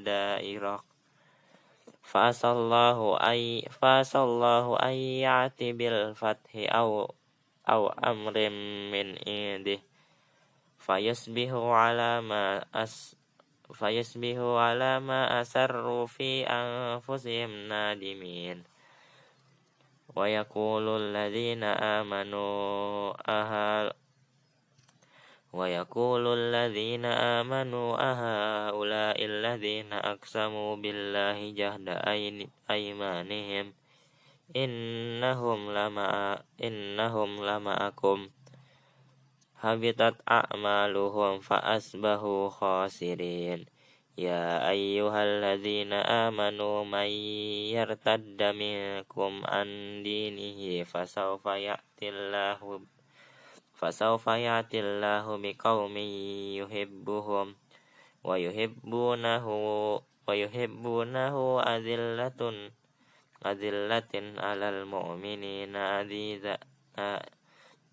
fasallahu 2.05 3.17
ay 3.19 3.65
fasallahu 3.67 4.79
ay 4.79 5.25
ya'ti 5.25 5.73
bil 5.75 6.15
fathi 6.15 6.69
aw 6.69 7.09
aw 7.65 7.83
amrin 7.97 8.87
min 8.93 9.17
indih. 9.25 9.81
Fayasbihu 10.77 11.73
ala 11.73 12.21
ma 12.21 12.61
as 12.69 13.17
fayasbihu 13.73 14.53
ala 14.53 15.01
ma 15.01 15.41
asarru 15.41 16.05
fi 16.05 16.45
anfusihim 16.45 17.65
nadimin 17.65 18.61
ويقول 20.15 20.85
الذين 21.01 21.63
آمنوا 21.63 23.13
أهل 23.27 23.91
ويقول 25.53 26.23
الذين 26.27 27.05
آمنوا 27.05 27.89
أهؤلاء 28.11 29.25
الذين 29.25 29.93
أقسموا 29.93 30.75
بالله 30.75 31.51
جهد 31.51 31.87
أيمانهم 32.69 33.73
إنهم 34.55 35.59
لما 35.71 36.39
إنهم 36.63 37.45
لمعكم 37.45 38.29
habitat 39.65 40.19
a'maluhum 40.29 41.41
fa 41.41 41.57
asbahu 41.57 42.53
يا 44.17 44.69
أيها 44.69 45.23
الذين 45.23 45.93
آمنوا 45.93 46.83
من 46.83 47.09
يرتد 47.75 48.43
منكم 48.43 49.31
عن 49.45 49.67
دينه 50.03 50.83
فسوف 50.83 51.45
يأتي 51.45 52.09
الله 52.09 52.81
فسوف 53.73 54.27
يأتي 54.27 54.79
الله 54.79 55.25
بقوم 55.37 55.97
يحبهم 56.63 57.55
ويحبونه 58.23 59.45
ويحبونه 60.27 61.61
أذلة 61.61 62.71
أذلة 63.45 64.13
على 64.41 64.67
المؤمنين 64.69 65.75
عزيزة 65.75 66.57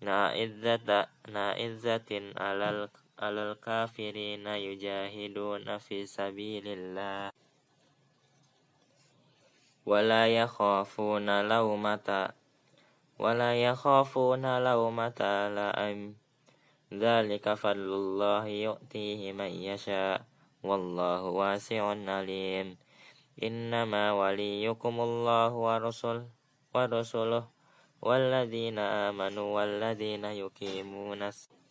نائزة 0.01 1.07
نائزة 1.27 2.11
على 2.37 2.69
الكفر 2.69 3.02
على 3.19 3.51
الكافرين 3.51 4.47
يجاهدون 4.47 5.77
في 5.77 6.05
سبيل 6.05 6.63
الله 6.67 7.31
ولا 9.85 10.27
يخافون 10.27 11.49
لومة 11.49 12.29
ولا 13.19 13.51
يخافون 13.63 14.63
لومة 14.63 15.21
لائم 15.55 16.15
ذلك 16.93 17.53
فضل 17.53 17.89
الله 17.93 18.45
يؤتيه 18.47 19.33
من 19.33 19.51
يشاء 19.51 20.25
والله 20.63 21.21
واسع 21.23 21.83
عليم. 22.11 22.77
إنما 23.43 24.11
وليكم 24.11 24.95
الله 25.01 25.51
ورسل 25.53 26.25
ورسله 26.75 27.43
والذين 28.01 28.79
آمنوا 28.79 29.47
والذين 29.55 30.25
يقيمون 30.25 31.21
الصلاة 31.23 31.62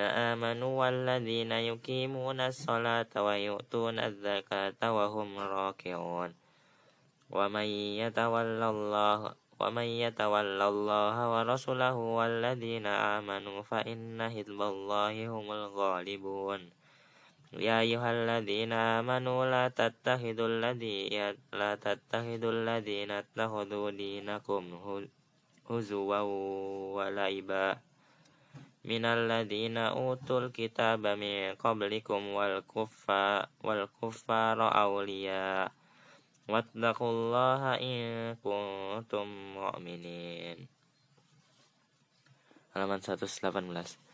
آمنوا 0.00 0.80
والذين 0.80 1.52
يقيمون 1.52 2.40
الصلاة 2.40 3.12
ويؤتون 3.16 3.98
الزكاة 4.00 4.80
وهم 4.80 5.38
راكعون. 5.38 6.30
ومن 7.30 7.68
يتولى 8.00 8.68
الله 8.70 9.18
ومن 9.60 9.88
يتولى 10.04 10.66
الله 10.68 11.16
ورسوله 11.32 11.96
والذين 11.96 12.86
آمنوا 12.86 13.62
فإن 13.62 14.16
حزب 14.32 14.60
الله 14.62 15.28
هم 15.28 15.46
الغالبون. 15.52 16.60
يا 17.60 17.80
أيها 17.84 18.08
الذين 18.12 18.72
آمنوا 18.72 19.40
لا 19.52 19.68
تتخذوا 19.68 20.48
الذين 20.48 21.36
لا 21.52 21.76
تتخذوا 21.76 22.52
الذين 22.52 23.10
اتخذوا 23.10 23.90
دينكم 23.90 24.62
هزوا 25.68 26.20
ولعبا. 26.96 27.89
Minalladzina 28.84 29.92
utul 29.96 30.48
kitaba 30.52 31.16
min 31.16 31.56
qablikum 31.60 32.32
wal 32.32 32.64
kuffar 32.64 33.48
wal 33.60 33.84
kuffara 34.00 34.72
awliya. 34.72 35.68
Wattaqullaha 36.50 37.78
in 37.78 38.34
kuntum 38.42 39.28
mu'minin. 39.54 40.66
Halaman 42.74 42.98
118 42.98 44.10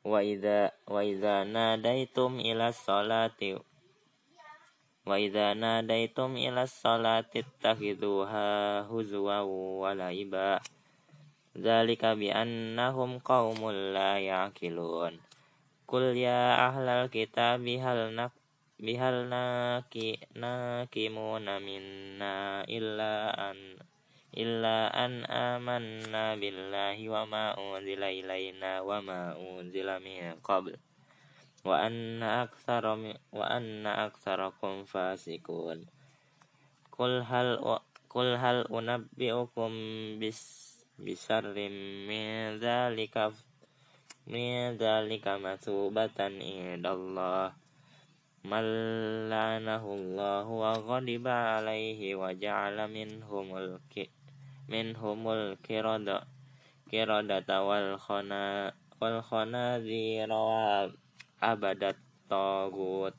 wa 0.00 0.24
idza 0.24 0.72
wa 0.88 1.04
idza 1.04 1.44
nadaitum 1.44 2.40
ila 2.40 2.72
salati 2.72 3.58
Wa 5.08 5.16
idza 5.16 5.54
nadaitum 5.54 6.36
ila 6.36 6.66
salati 6.66 7.46
takhiduha 7.62 8.84
huzwa 8.88 9.44
wa 9.44 9.90
laiba. 9.94 10.60
Dzalika 11.56 12.16
bi 12.16 12.28
annahum 12.30 13.20
qaumul 13.20 13.96
la 13.96 14.20
yaqilun. 14.20 15.18
Qul 15.88 16.14
ya 16.14 16.70
ahlal 16.70 17.10
kitabi 17.10 17.82
hal 17.82 18.14
nak 18.14 18.30
bihal 18.80 19.28
naki 19.28 20.16
nakimuna 20.32 21.60
minna 21.60 22.64
illa 22.64 23.28
an 23.28 23.76
illa 24.32 24.88
an 24.88 25.20
amanna 25.28 26.32
billahi 26.40 27.04
wa 27.12 27.28
ma 27.28 27.44
unzila 27.60 28.08
ilaina 28.08 28.80
wa 28.80 29.04
ma 29.04 29.36
unzila 29.36 30.00
min 30.00 30.32
qabl 30.40 30.72
wa 31.64 31.76
anna 31.84 32.44
aktsara 32.48 32.96
wa 33.32 33.44
anna 33.46 34.08
aktsarakum 34.08 34.88
fasikun 34.88 35.88
kul 36.92 37.24
hal 37.24 37.60
kul 38.10 38.36
hal 38.36 38.66
unabbiukum 38.68 39.72
bis 40.18 40.70
bisarrim 41.00 42.04
min 42.04 42.60
dzalika 42.60 43.32
min 44.28 44.76
dzalika 44.76 45.40
masubatan 45.40 46.38
indallah. 46.44 47.56
Malanahu 48.40 50.00
Allah 50.00 50.44
wa 50.48 50.72
ghadiba 50.76 51.60
alaihi 51.60 52.16
wa 52.16 52.32
ja'ala 52.32 52.88
minhumul 52.88 53.80
ki 53.92 54.08
minhumul 54.68 55.60
kirada 55.60 56.24
kirada 56.88 57.44
tawal 57.44 58.00
khana 58.00 58.72
wal 58.96 59.20
khanazira 59.20 60.88
abadat 61.40 61.96
tagut 62.28 63.16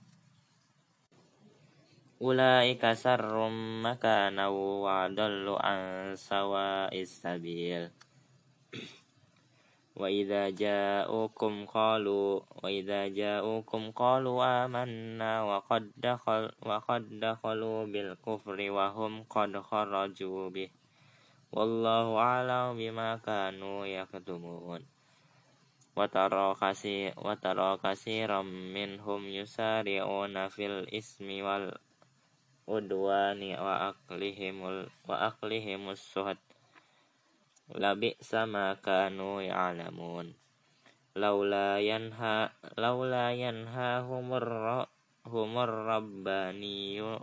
ulai 2.22 2.78
sarrum 2.94 3.82
maka 3.82 4.30
nawu 4.30 4.86
adallu 4.86 5.58
an 5.58 6.14
sawa'is 6.14 7.10
sabil. 7.10 7.90
Wa 9.98 10.06
idza 10.06 10.54
ja'ukum 10.54 11.66
qalu 11.66 12.46
wa 12.46 12.68
idza 12.70 13.10
ja'ukum 13.10 13.90
qalu 13.90 14.38
amanna 14.38 15.50
wa 15.50 15.66
qad 15.66 15.90
dakhal 15.98 16.54
wa 16.62 16.78
qad 16.86 17.10
dakhalu 17.18 17.90
bil 17.90 18.14
kufri 18.22 18.70
wa 18.70 18.94
hum 18.94 19.26
qad 19.26 19.58
kharaju 19.58 20.54
bih. 20.54 20.70
Wallahu 21.50 22.22
a'lam 22.22 22.78
bima 22.78 23.18
kanu 23.26 23.90
yaktumun 23.90 24.91
Wataro 25.92 26.56
kasih 26.56 27.12
wataro 27.20 27.76
kasih 27.84 28.24
ramin 28.24 29.04
hum 29.04 29.28
yusari 29.28 30.00
onafil 30.00 30.88
ismi 30.88 31.44
wal 31.44 31.76
udwani 32.64 33.60
wa 33.60 33.92
aklihimul 33.92 34.88
wa 35.04 35.16
aklihimus 35.28 36.00
suhat. 36.00 36.40
Labi 37.76 38.16
sama 38.24 38.80
kanu 38.80 39.44
alamun 39.44 40.32
laula 41.12 41.84
yanha 41.84 42.56
laula 42.80 43.36
yanha 43.36 44.00
humur 44.08 44.48
ro 44.48 44.82
humur 45.28 45.68
rabbaniyu 45.92 47.20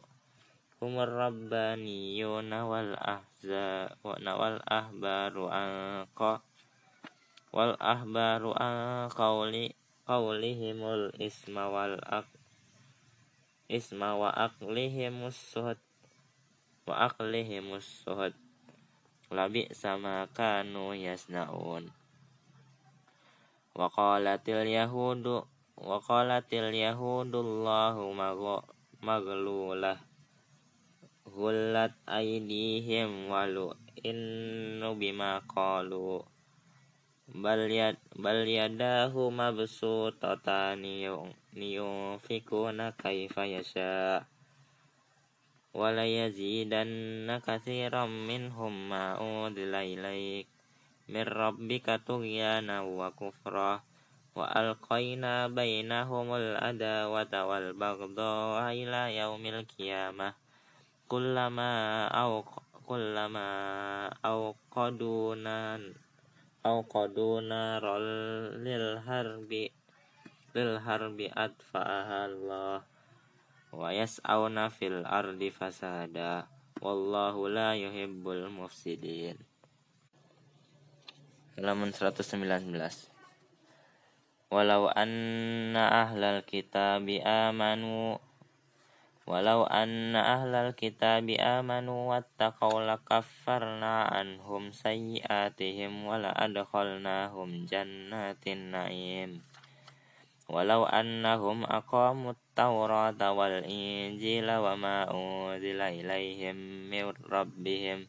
humur 0.77 1.09
rabbaniyu 1.09 2.45
nawal 2.45 2.93
ahza 3.01 3.97
nawal 4.21 4.61
ahbaru 4.69 5.49
anqa 5.49 6.45
wal 7.55 7.75
ahbaru 7.81 8.53
an 8.57 9.09
qawli 9.13 9.73
qawlihimul 10.09 11.13
isma 11.21 11.69
wal 11.69 12.01
ak 12.05 12.29
isma 13.69 14.17
wa 14.17 14.33
aqlihimus 14.33 15.37
suhud 15.53 15.77
wa 16.89 17.05
aqlihimus 17.05 17.85
suhud. 18.09 18.33
Labi 19.29 19.69
sama 19.77 20.25
kanu 20.33 20.97
yasnaun. 20.97 21.93
Wa 23.77 23.93
qalatil 23.93 24.65
yahudu 24.65 25.45
wa 25.77 26.01
qalatil 26.01 26.73
yahudullahu 26.73 28.17
maglulah. 29.05 30.01
Hulat 31.29 31.93
aidihim 32.09 33.29
walu 33.29 33.77
innu 34.01 34.97
bima 34.97 35.45
qalu 35.45 36.25
bal 37.29 37.69
yad 37.69 38.01
bal 38.17 38.49
yadahu 38.49 39.29
mabsutatani 39.29 41.05
yunfikuna 41.53 42.97
kaifa 42.97 43.45
yasha. 43.45 44.25
Wala 45.77 46.09
yazidanna 46.09 47.45
katsiran 47.45 48.09
minhum 48.25 48.73
ma 48.89 49.21
udila 49.21 49.85
ilaik. 49.85 50.49
Min 51.13 51.29
rabbika 51.29 52.01
tughyana 52.01 52.81
wa 52.89 53.13
kufra. 53.13 53.85
Wa 54.33 54.45
alqaina 54.49 55.53
bainahumul 55.53 56.57
adawata 56.57 57.45
wal 57.45 57.77
baghdha 57.77 58.73
ila 58.73 59.13
yaumil 59.13 59.69
qiyamah. 59.69 60.33
Kullama 61.05 62.09
aw 62.09 62.41
kullama 62.89 63.47
awqaduna 64.25 65.77
au 66.65 66.83
qaduna 66.87 67.79
lil 68.59 68.99
harbi 69.05 69.71
lil 70.55 70.73
harbi 70.83 71.27
atfa 71.31 71.83
Allah. 72.27 72.83
Wa 73.69 73.93
yas'auna 73.93 74.73
fil 74.73 75.05
ardi 75.05 75.53
fasada 75.53 76.49
wallahu 76.81 77.53
la 77.53 77.77
yuhibbul 77.77 78.49
mufsidin. 78.49 79.37
Halaman 81.59 81.91
119 81.91 83.19
walau 84.49 84.89
anna 84.89 86.09
ahlal 86.09 86.41
kitabi 86.47 87.21
amanu 87.21 88.17
Walau 89.29 89.69
anna 89.69 90.41
ahlal 90.41 90.73
kitabi 90.73 91.37
amanu 91.37 92.09
wattaqaw 92.09 92.81
lakaffarna 92.81 94.09
anhum 94.09 94.73
sayyiatihim 94.73 96.09
wala 96.09 96.33
adkhalnahum 96.33 97.69
jannatin 97.69 98.73
na'im. 98.73 99.45
Walau 100.49 100.89
annahum 100.89 101.69
aqamut 101.69 102.41
tawrata 102.57 103.37
wal 103.37 103.69
injila 103.69 104.65
wa 104.65 104.81
ma 104.81 104.97
unzila 105.13 105.93
ilaihim 105.93 106.89
min 106.89 107.13
rabbihim 107.29 108.09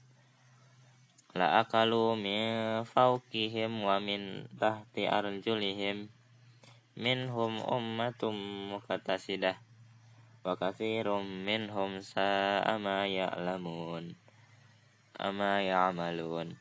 la 1.35 1.59
akalu 1.59 2.15
min 2.15 2.87
fawqihim 2.87 3.83
wa 3.83 3.99
min 3.99 4.47
tahti 4.55 5.03
arjulihim. 5.03 6.07
Minhum 6.95 7.59
ummatum 7.67 8.39
muqtasidah 8.71 9.68
wa 10.39 10.55
katsirum 10.55 11.43
minhum 11.43 11.99
sa'a 11.99 12.79
ma 12.79 13.03
ya'lamun. 13.03 14.15
Ama 15.19 15.59
ya'malun. 15.59 16.55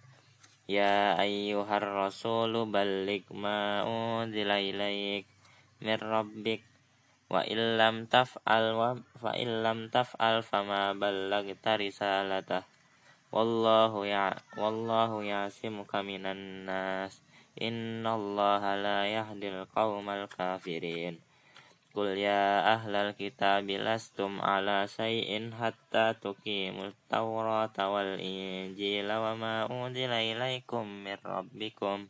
Ya 0.66 1.14
ayyuhar 1.14 1.86
rasulu 1.86 2.66
balligh 2.66 3.24
ma 3.30 3.86
unzila 3.86 4.58
ilaik 4.58 5.30
min 5.78 5.98
rabbik. 6.02 6.66
Wa 7.30 7.46
illam 7.46 8.10
taf'al 8.10 8.74
wa 8.74 8.98
fa 9.14 9.38
illam 9.38 9.94
taf'al 9.94 10.42
fama 10.42 10.98
ballagta 10.98 11.78
risalatah. 11.78 12.66
Wallahu 13.30 14.08
ya 14.08 14.42
wallahu 14.58 15.22
yasimuka 15.22 16.02
minan 16.02 16.66
nas. 16.66 17.22
Innallaha 17.54 18.74
la 18.74 18.98
yahdil 19.06 19.70
qaumal 19.70 20.26
kafirin 20.26 21.22
Qul 21.98 22.14
ya 22.14 22.62
ahlal 22.78 23.10
kitab 23.18 23.66
lastum 23.66 24.38
ala 24.38 24.86
say'in 24.86 25.50
hatta 25.50 26.14
tuqimut 26.14 26.94
tawrata 27.10 27.90
wal 27.90 28.22
injila 28.22 29.18
wa 29.18 29.34
ma 29.34 29.54
unzila 29.66 30.22
ilaikum 30.22 30.86
min 30.86 31.18
rabbikum 31.18 32.06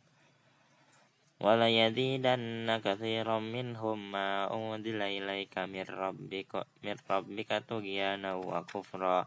wala 1.41 1.73
yazidanna 1.73 2.77
katsiran 2.85 3.49
minhum 3.49 4.13
ma 4.13 4.45
unzila 4.53 5.09
ilaika 5.09 5.65
min 5.65 5.89
rabbika 5.89 6.69
min 6.85 6.93
rabbika 7.09 7.57
tughyana 7.65 8.37
wa 8.37 8.61
kufra 8.69 9.25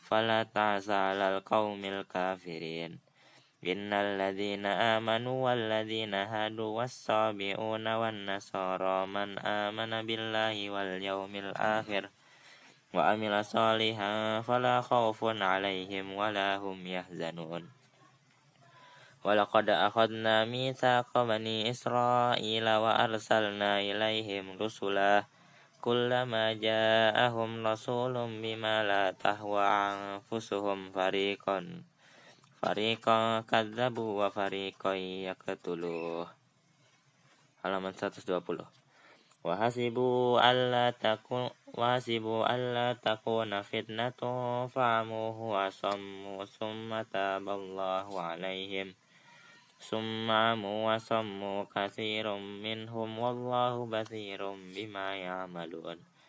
fala 0.00 0.48
ta'zalal 0.48 1.44
qaumil 1.44 2.08
kafirin 2.08 2.96
إن 3.60 3.92
الذين 3.92 4.66
آمنوا 4.66 5.44
والذين 5.44 6.14
هادوا 6.14 6.70
والصابئون 6.80 7.86
والنصارى 7.88 9.06
من 9.06 9.38
آمن 9.38 9.92
بالله 10.06 10.56
واليوم 10.70 11.32
الآخر 11.36 12.08
وعمل 12.94 13.44
صالحا 13.44 14.40
فلا 14.40 14.80
خوف 14.80 15.20
عليهم 15.24 16.06
ولا 16.16 16.56
هم 16.56 16.86
يحزنون. 16.86 17.62
ولقد 19.24 19.68
أخذنا 19.68 20.44
ميثاق 20.44 21.12
بني 21.12 21.70
إسرائيل 21.70 22.64
وأرسلنا 22.64 23.80
إليهم 23.80 24.56
رسلا 24.56 25.24
كلما 25.80 26.52
جاءهم 26.52 27.66
رسول 27.66 28.14
بما 28.40 28.76
لا 28.84 29.04
تهوى 29.12 29.64
أنفسهم 29.64 30.92
فريقا 30.92 31.89
Fariqa 32.60 33.40
kadzabu 33.48 34.20
wa 34.20 34.28
fariqa 34.28 34.92
yaqtulu. 34.92 36.28
Halaman 37.64 37.96
120. 37.96 38.36
Wa 39.40 39.56
hasibu 39.56 40.36
alla 40.36 40.92
takun 40.92 41.48
wa 41.72 41.96
hasibu 41.96 42.44
alla 42.44 43.00
takuna 43.00 43.64
fitnatun 43.64 44.68
fa'amuhu 44.68 45.56
wa 45.56 45.72
sammu 45.72 46.44
summa 46.44 47.08
taballahu 47.08 48.20
alaihim. 48.20 48.92
Summa 49.80 50.52
mu 50.52 50.84
wa 50.92 51.00
sammu 51.00 51.64
katsirun 51.72 52.60
minhum 52.60 53.08
wallahu 53.16 53.88
basirum 53.88 54.60
bima 54.76 55.16
ya'malun. 55.16 55.96
Ya 55.96 56.19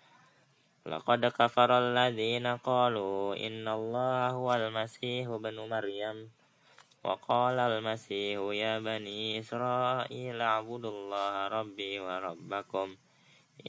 لقد 0.86 1.26
كفر 1.26 1.70
الذين 1.78 2.48
قالوا 2.48 3.36
إن 3.38 3.68
الله 3.68 4.30
هو 4.30 4.54
المسيح 4.54 5.28
ابن 5.30 5.56
مريم. 5.70 6.30
وقال 7.04 7.58
المسيح 7.60 8.40
يا 8.54 8.80
بني 8.80 9.40
إسرائيل 9.40 10.42
اعبدوا 10.42 10.92
الله 10.92 11.48
ربي 11.48 12.00
وربكم 12.00 12.88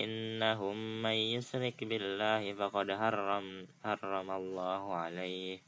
إنهم 0.01 1.03
من 1.03 1.17
يشرك 1.37 1.85
بالله 1.85 2.53
فقد 2.53 2.93
حرم, 2.93 3.67
حرم 3.85 4.29
الله 4.31 4.95
عليه. 4.95 5.59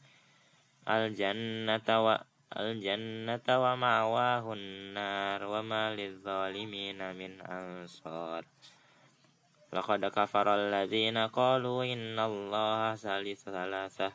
الجنة 0.88 1.88
و 1.88 2.18
الجنة 2.56 3.48
ومأواه 3.48 4.52
النار 4.52 5.40
وما 5.44 5.84
للظالمين 5.96 7.00
من 7.16 7.40
أنصار. 7.40 8.44
Laqad 9.74 10.06
kafara 10.14 10.54
alladhina 10.54 11.34
qalu 11.34 11.82
inna 11.82 12.30
allaha 12.30 12.94
salisu 12.94 13.50
thalathah. 13.50 14.14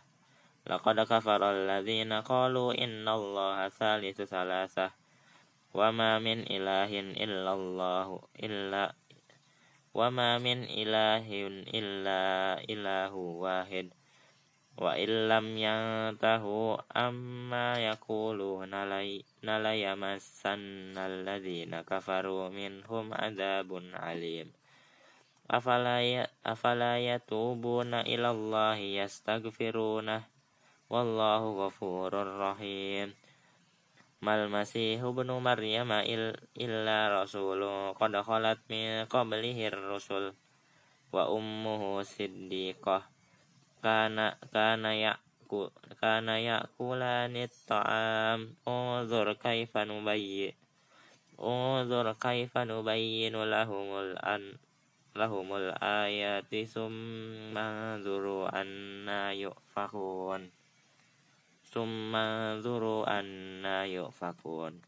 Laqad 0.64 1.04
kafara 1.04 1.52
alladhina 1.52 2.24
qalu 2.24 2.72
inna 2.80 3.20
allaha 3.20 3.68
salisu 3.68 4.24
thalathah. 4.24 4.96
Wa 5.76 5.92
ma 5.92 6.16
min 6.24 6.48
ilahin 6.48 7.12
illallahu 7.12 8.24
illa 8.40 8.96
wa 9.92 10.08
ma 10.08 10.40
min 10.40 10.64
ilahin 10.64 11.68
illa 11.68 12.56
ilahu 12.64 13.44
wahid. 13.44 13.92
Wa 14.80 14.96
illam 14.96 15.60
yantahu 15.60 16.80
amma 16.88 17.76
yakuluna 17.76 18.88
la 18.88 19.74
yamassanna 19.76 21.04
alladhina 21.04 21.84
kafaru 21.84 22.48
minhum 22.48 23.12
adabun 23.12 23.92
alim. 23.92 24.56
Ya, 25.50 26.30
afala 26.46 27.02
yatubuna 27.02 28.06
ilallahi 28.06 29.02
yastaghfiruna. 29.02 30.30
Wallahu 30.94 31.58
ghafurur 31.58 32.38
rahim. 32.38 33.18
Mal 34.22 34.46
masih 34.46 35.02
ibnu 35.02 35.42
maryama 35.42 36.06
il, 36.06 36.38
illa 36.54 37.10
rasulun 37.10 37.98
qad 37.98 38.14
khalat 38.22 38.62
min 38.70 39.10
qablihi 39.10 39.74
rusul 39.74 40.38
wa 41.10 41.26
ummuhu 41.34 42.06
siddiqah. 42.06 43.10
Kana 43.82 44.38
kana 44.54 44.94
ya 44.94 45.18
kana 45.98 46.38
yakulani 46.38 47.50
ta'am 47.66 48.54
unzur 48.70 49.34
kaifa 49.42 49.82
nubayyin 49.82 50.54
unzur 51.40 52.06
kaifa 52.20 52.68
nubayyinu 52.68 53.48
lahumul 53.48 54.14
an 54.20 54.60
lahumul 55.20 55.76
ayati 55.84 56.64
summa 56.64 58.00
zuru 58.00 58.48
anna 58.48 59.36
yufakun. 59.36 60.48
Summa 61.68 62.56
zuru 62.64 63.04
anna 63.04 63.84
yufakun. 63.84 64.80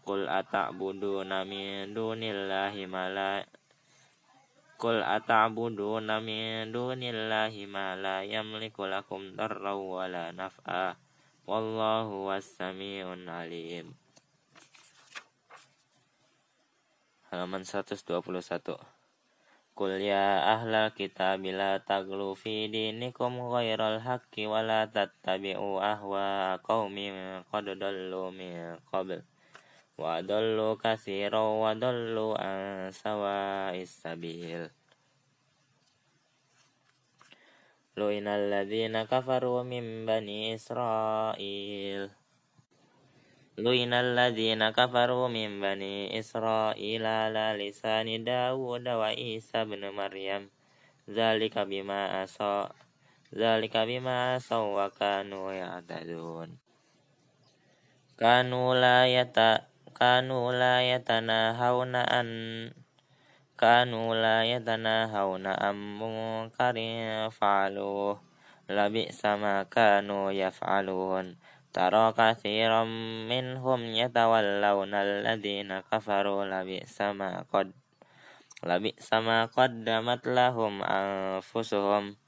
Qul 0.00 0.24
ata'buduna 0.24 1.44
min 1.44 1.92
dunillahi 1.92 2.88
ma 2.88 3.44
Qul 4.80 5.04
ata'buduna 5.04 6.24
min 6.24 6.72
dunillahi 6.72 7.68
ma 7.68 8.00
yamliku 8.24 8.88
lakum 8.88 9.36
darra 9.36 9.76
wa 9.76 10.08
la 10.08 10.32
naf'a. 10.32 10.96
Wallahu 11.44 12.32
was-sami'un 12.32 13.28
alim. 13.28 13.92
Halaman 17.28 17.62
121 17.62 18.99
Qul 19.80 19.96
ya 19.96 20.44
ahlal 20.60 20.92
kitab 20.92 21.40
la 21.40 21.80
taglu 21.80 22.36
fi 22.36 22.68
dinikum 22.68 23.40
ghairal 23.48 23.96
haqqi 24.04 24.44
wa 24.44 24.60
la 24.60 24.84
tattabi'u 24.84 25.80
ahwa 25.80 26.60
qaumin 26.60 27.40
qad 27.48 27.64
dallu 27.80 28.28
min 28.28 28.76
qabl. 28.92 29.24
Wa 29.96 30.20
dallu 30.20 30.76
katsiran 30.76 31.64
wa 31.64 31.72
dallu 31.72 32.36
an 32.36 32.92
sawa'is 32.92 33.88
sabil. 33.88 34.68
Lu'inal 37.96 38.52
ladzina 38.52 39.08
kafaru 39.08 39.64
min 39.64 40.04
bani 40.04 40.52
Israil 40.60 42.19
lu'inal 43.58 44.14
ladzina 44.14 44.70
kafaru 44.70 45.26
min 45.26 45.58
bani 45.58 46.14
Israil 46.14 47.02
ala 47.02 47.58
lisani 47.58 48.22
Dawud 48.22 48.86
wa 48.86 49.10
Isa 49.10 49.66
bin 49.66 49.82
Maryam. 49.90 50.46
Zalika 51.10 51.66
bima 51.66 52.22
asa 52.22 52.70
zalika 53.34 53.82
bima 53.82 54.38
asa 54.38 54.62
wa 54.62 54.86
kanu 54.94 55.50
ya'tadun. 55.50 56.62
Kanu 58.14 58.78
la 58.78 59.10
yata 59.10 59.66
kanu 59.90 60.54
la 60.54 60.86
yatanahawna 60.86 62.06
an 62.06 62.28
kanu 63.58 64.14
la 64.14 64.46
yatanahawna 64.46 65.58
am 65.58 65.98
munkarin 65.98 67.26
fa'aluh 67.34 68.22
labi 68.70 69.10
sama 69.10 69.66
tara 71.70 72.10
kathiran 72.10 72.90
minhum 73.30 73.94
yatawallawna 73.94 75.06
alladhina 75.06 75.86
kafaru 75.86 76.42
labi 76.42 76.82
sama 76.82 77.46
qad 77.46 77.70
labi 78.66 78.90
sama 78.98 79.46
lahum 80.26 80.82
anfusuhum 80.82 82.18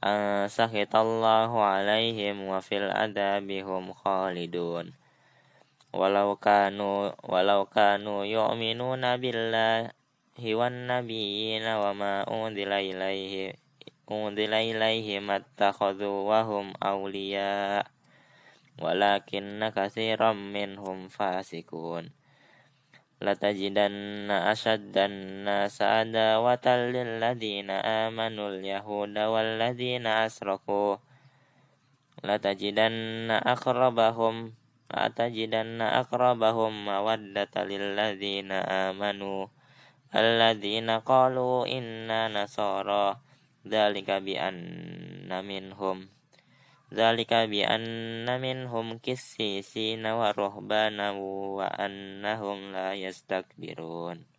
an 0.00 0.46
sakhitallahu 0.46 1.58
alaihim 1.60 2.46
wa 2.46 2.62
fil 2.62 2.88
adabihum 2.88 3.90
khalidun 3.92 4.94
walau 5.90 6.38
kanu 6.38 7.10
walau 7.26 7.66
kanu 7.66 8.22
yu'minuna 8.22 9.18
billahi 9.18 10.50
wan 10.54 10.86
nabiyina 10.86 11.82
wa 11.82 11.90
ilaihi 14.64 15.20
mattakhadhu 15.20 16.24
wa 16.24 16.46
hum 16.48 16.72
awliya 16.80 17.84
walakinna 18.80 19.70
katsiran 19.70 20.50
minhum 20.50 21.12
fasikun. 21.12 22.10
Latajidanna 23.20 24.48
ashaddan 24.48 25.44
nasa 25.44 26.00
adawatan 26.00 26.88
lilladina 26.88 28.08
amanul 28.08 28.64
yahuda 28.64 29.28
walladina 29.28 30.24
asraku 30.24 30.96
latajidanna 32.24 33.36
akrabahum 33.44 34.56
atajidanna 34.88 36.00
akrabahum 36.00 36.72
mawaddata 36.72 37.68
lilladzina 37.68 38.88
amanu. 38.88 39.52
Alladzina 40.10 41.04
qalu 41.04 41.68
inna 41.68 42.32
nasara. 42.32 43.20
Dzalika 43.60 44.24
bi 44.24 44.40
anna 44.40 45.44
minhum 45.44 46.08
dzalika 46.90 47.46
bi 47.50 47.62
anna 47.62 48.38
minhum 48.38 48.98
qissisina 48.98 50.18
wa 50.18 50.34
ruhbana 50.34 51.14
wa 51.14 51.66
annahum 51.66 52.74
la 52.74 52.98
yastakbirun 52.98 54.29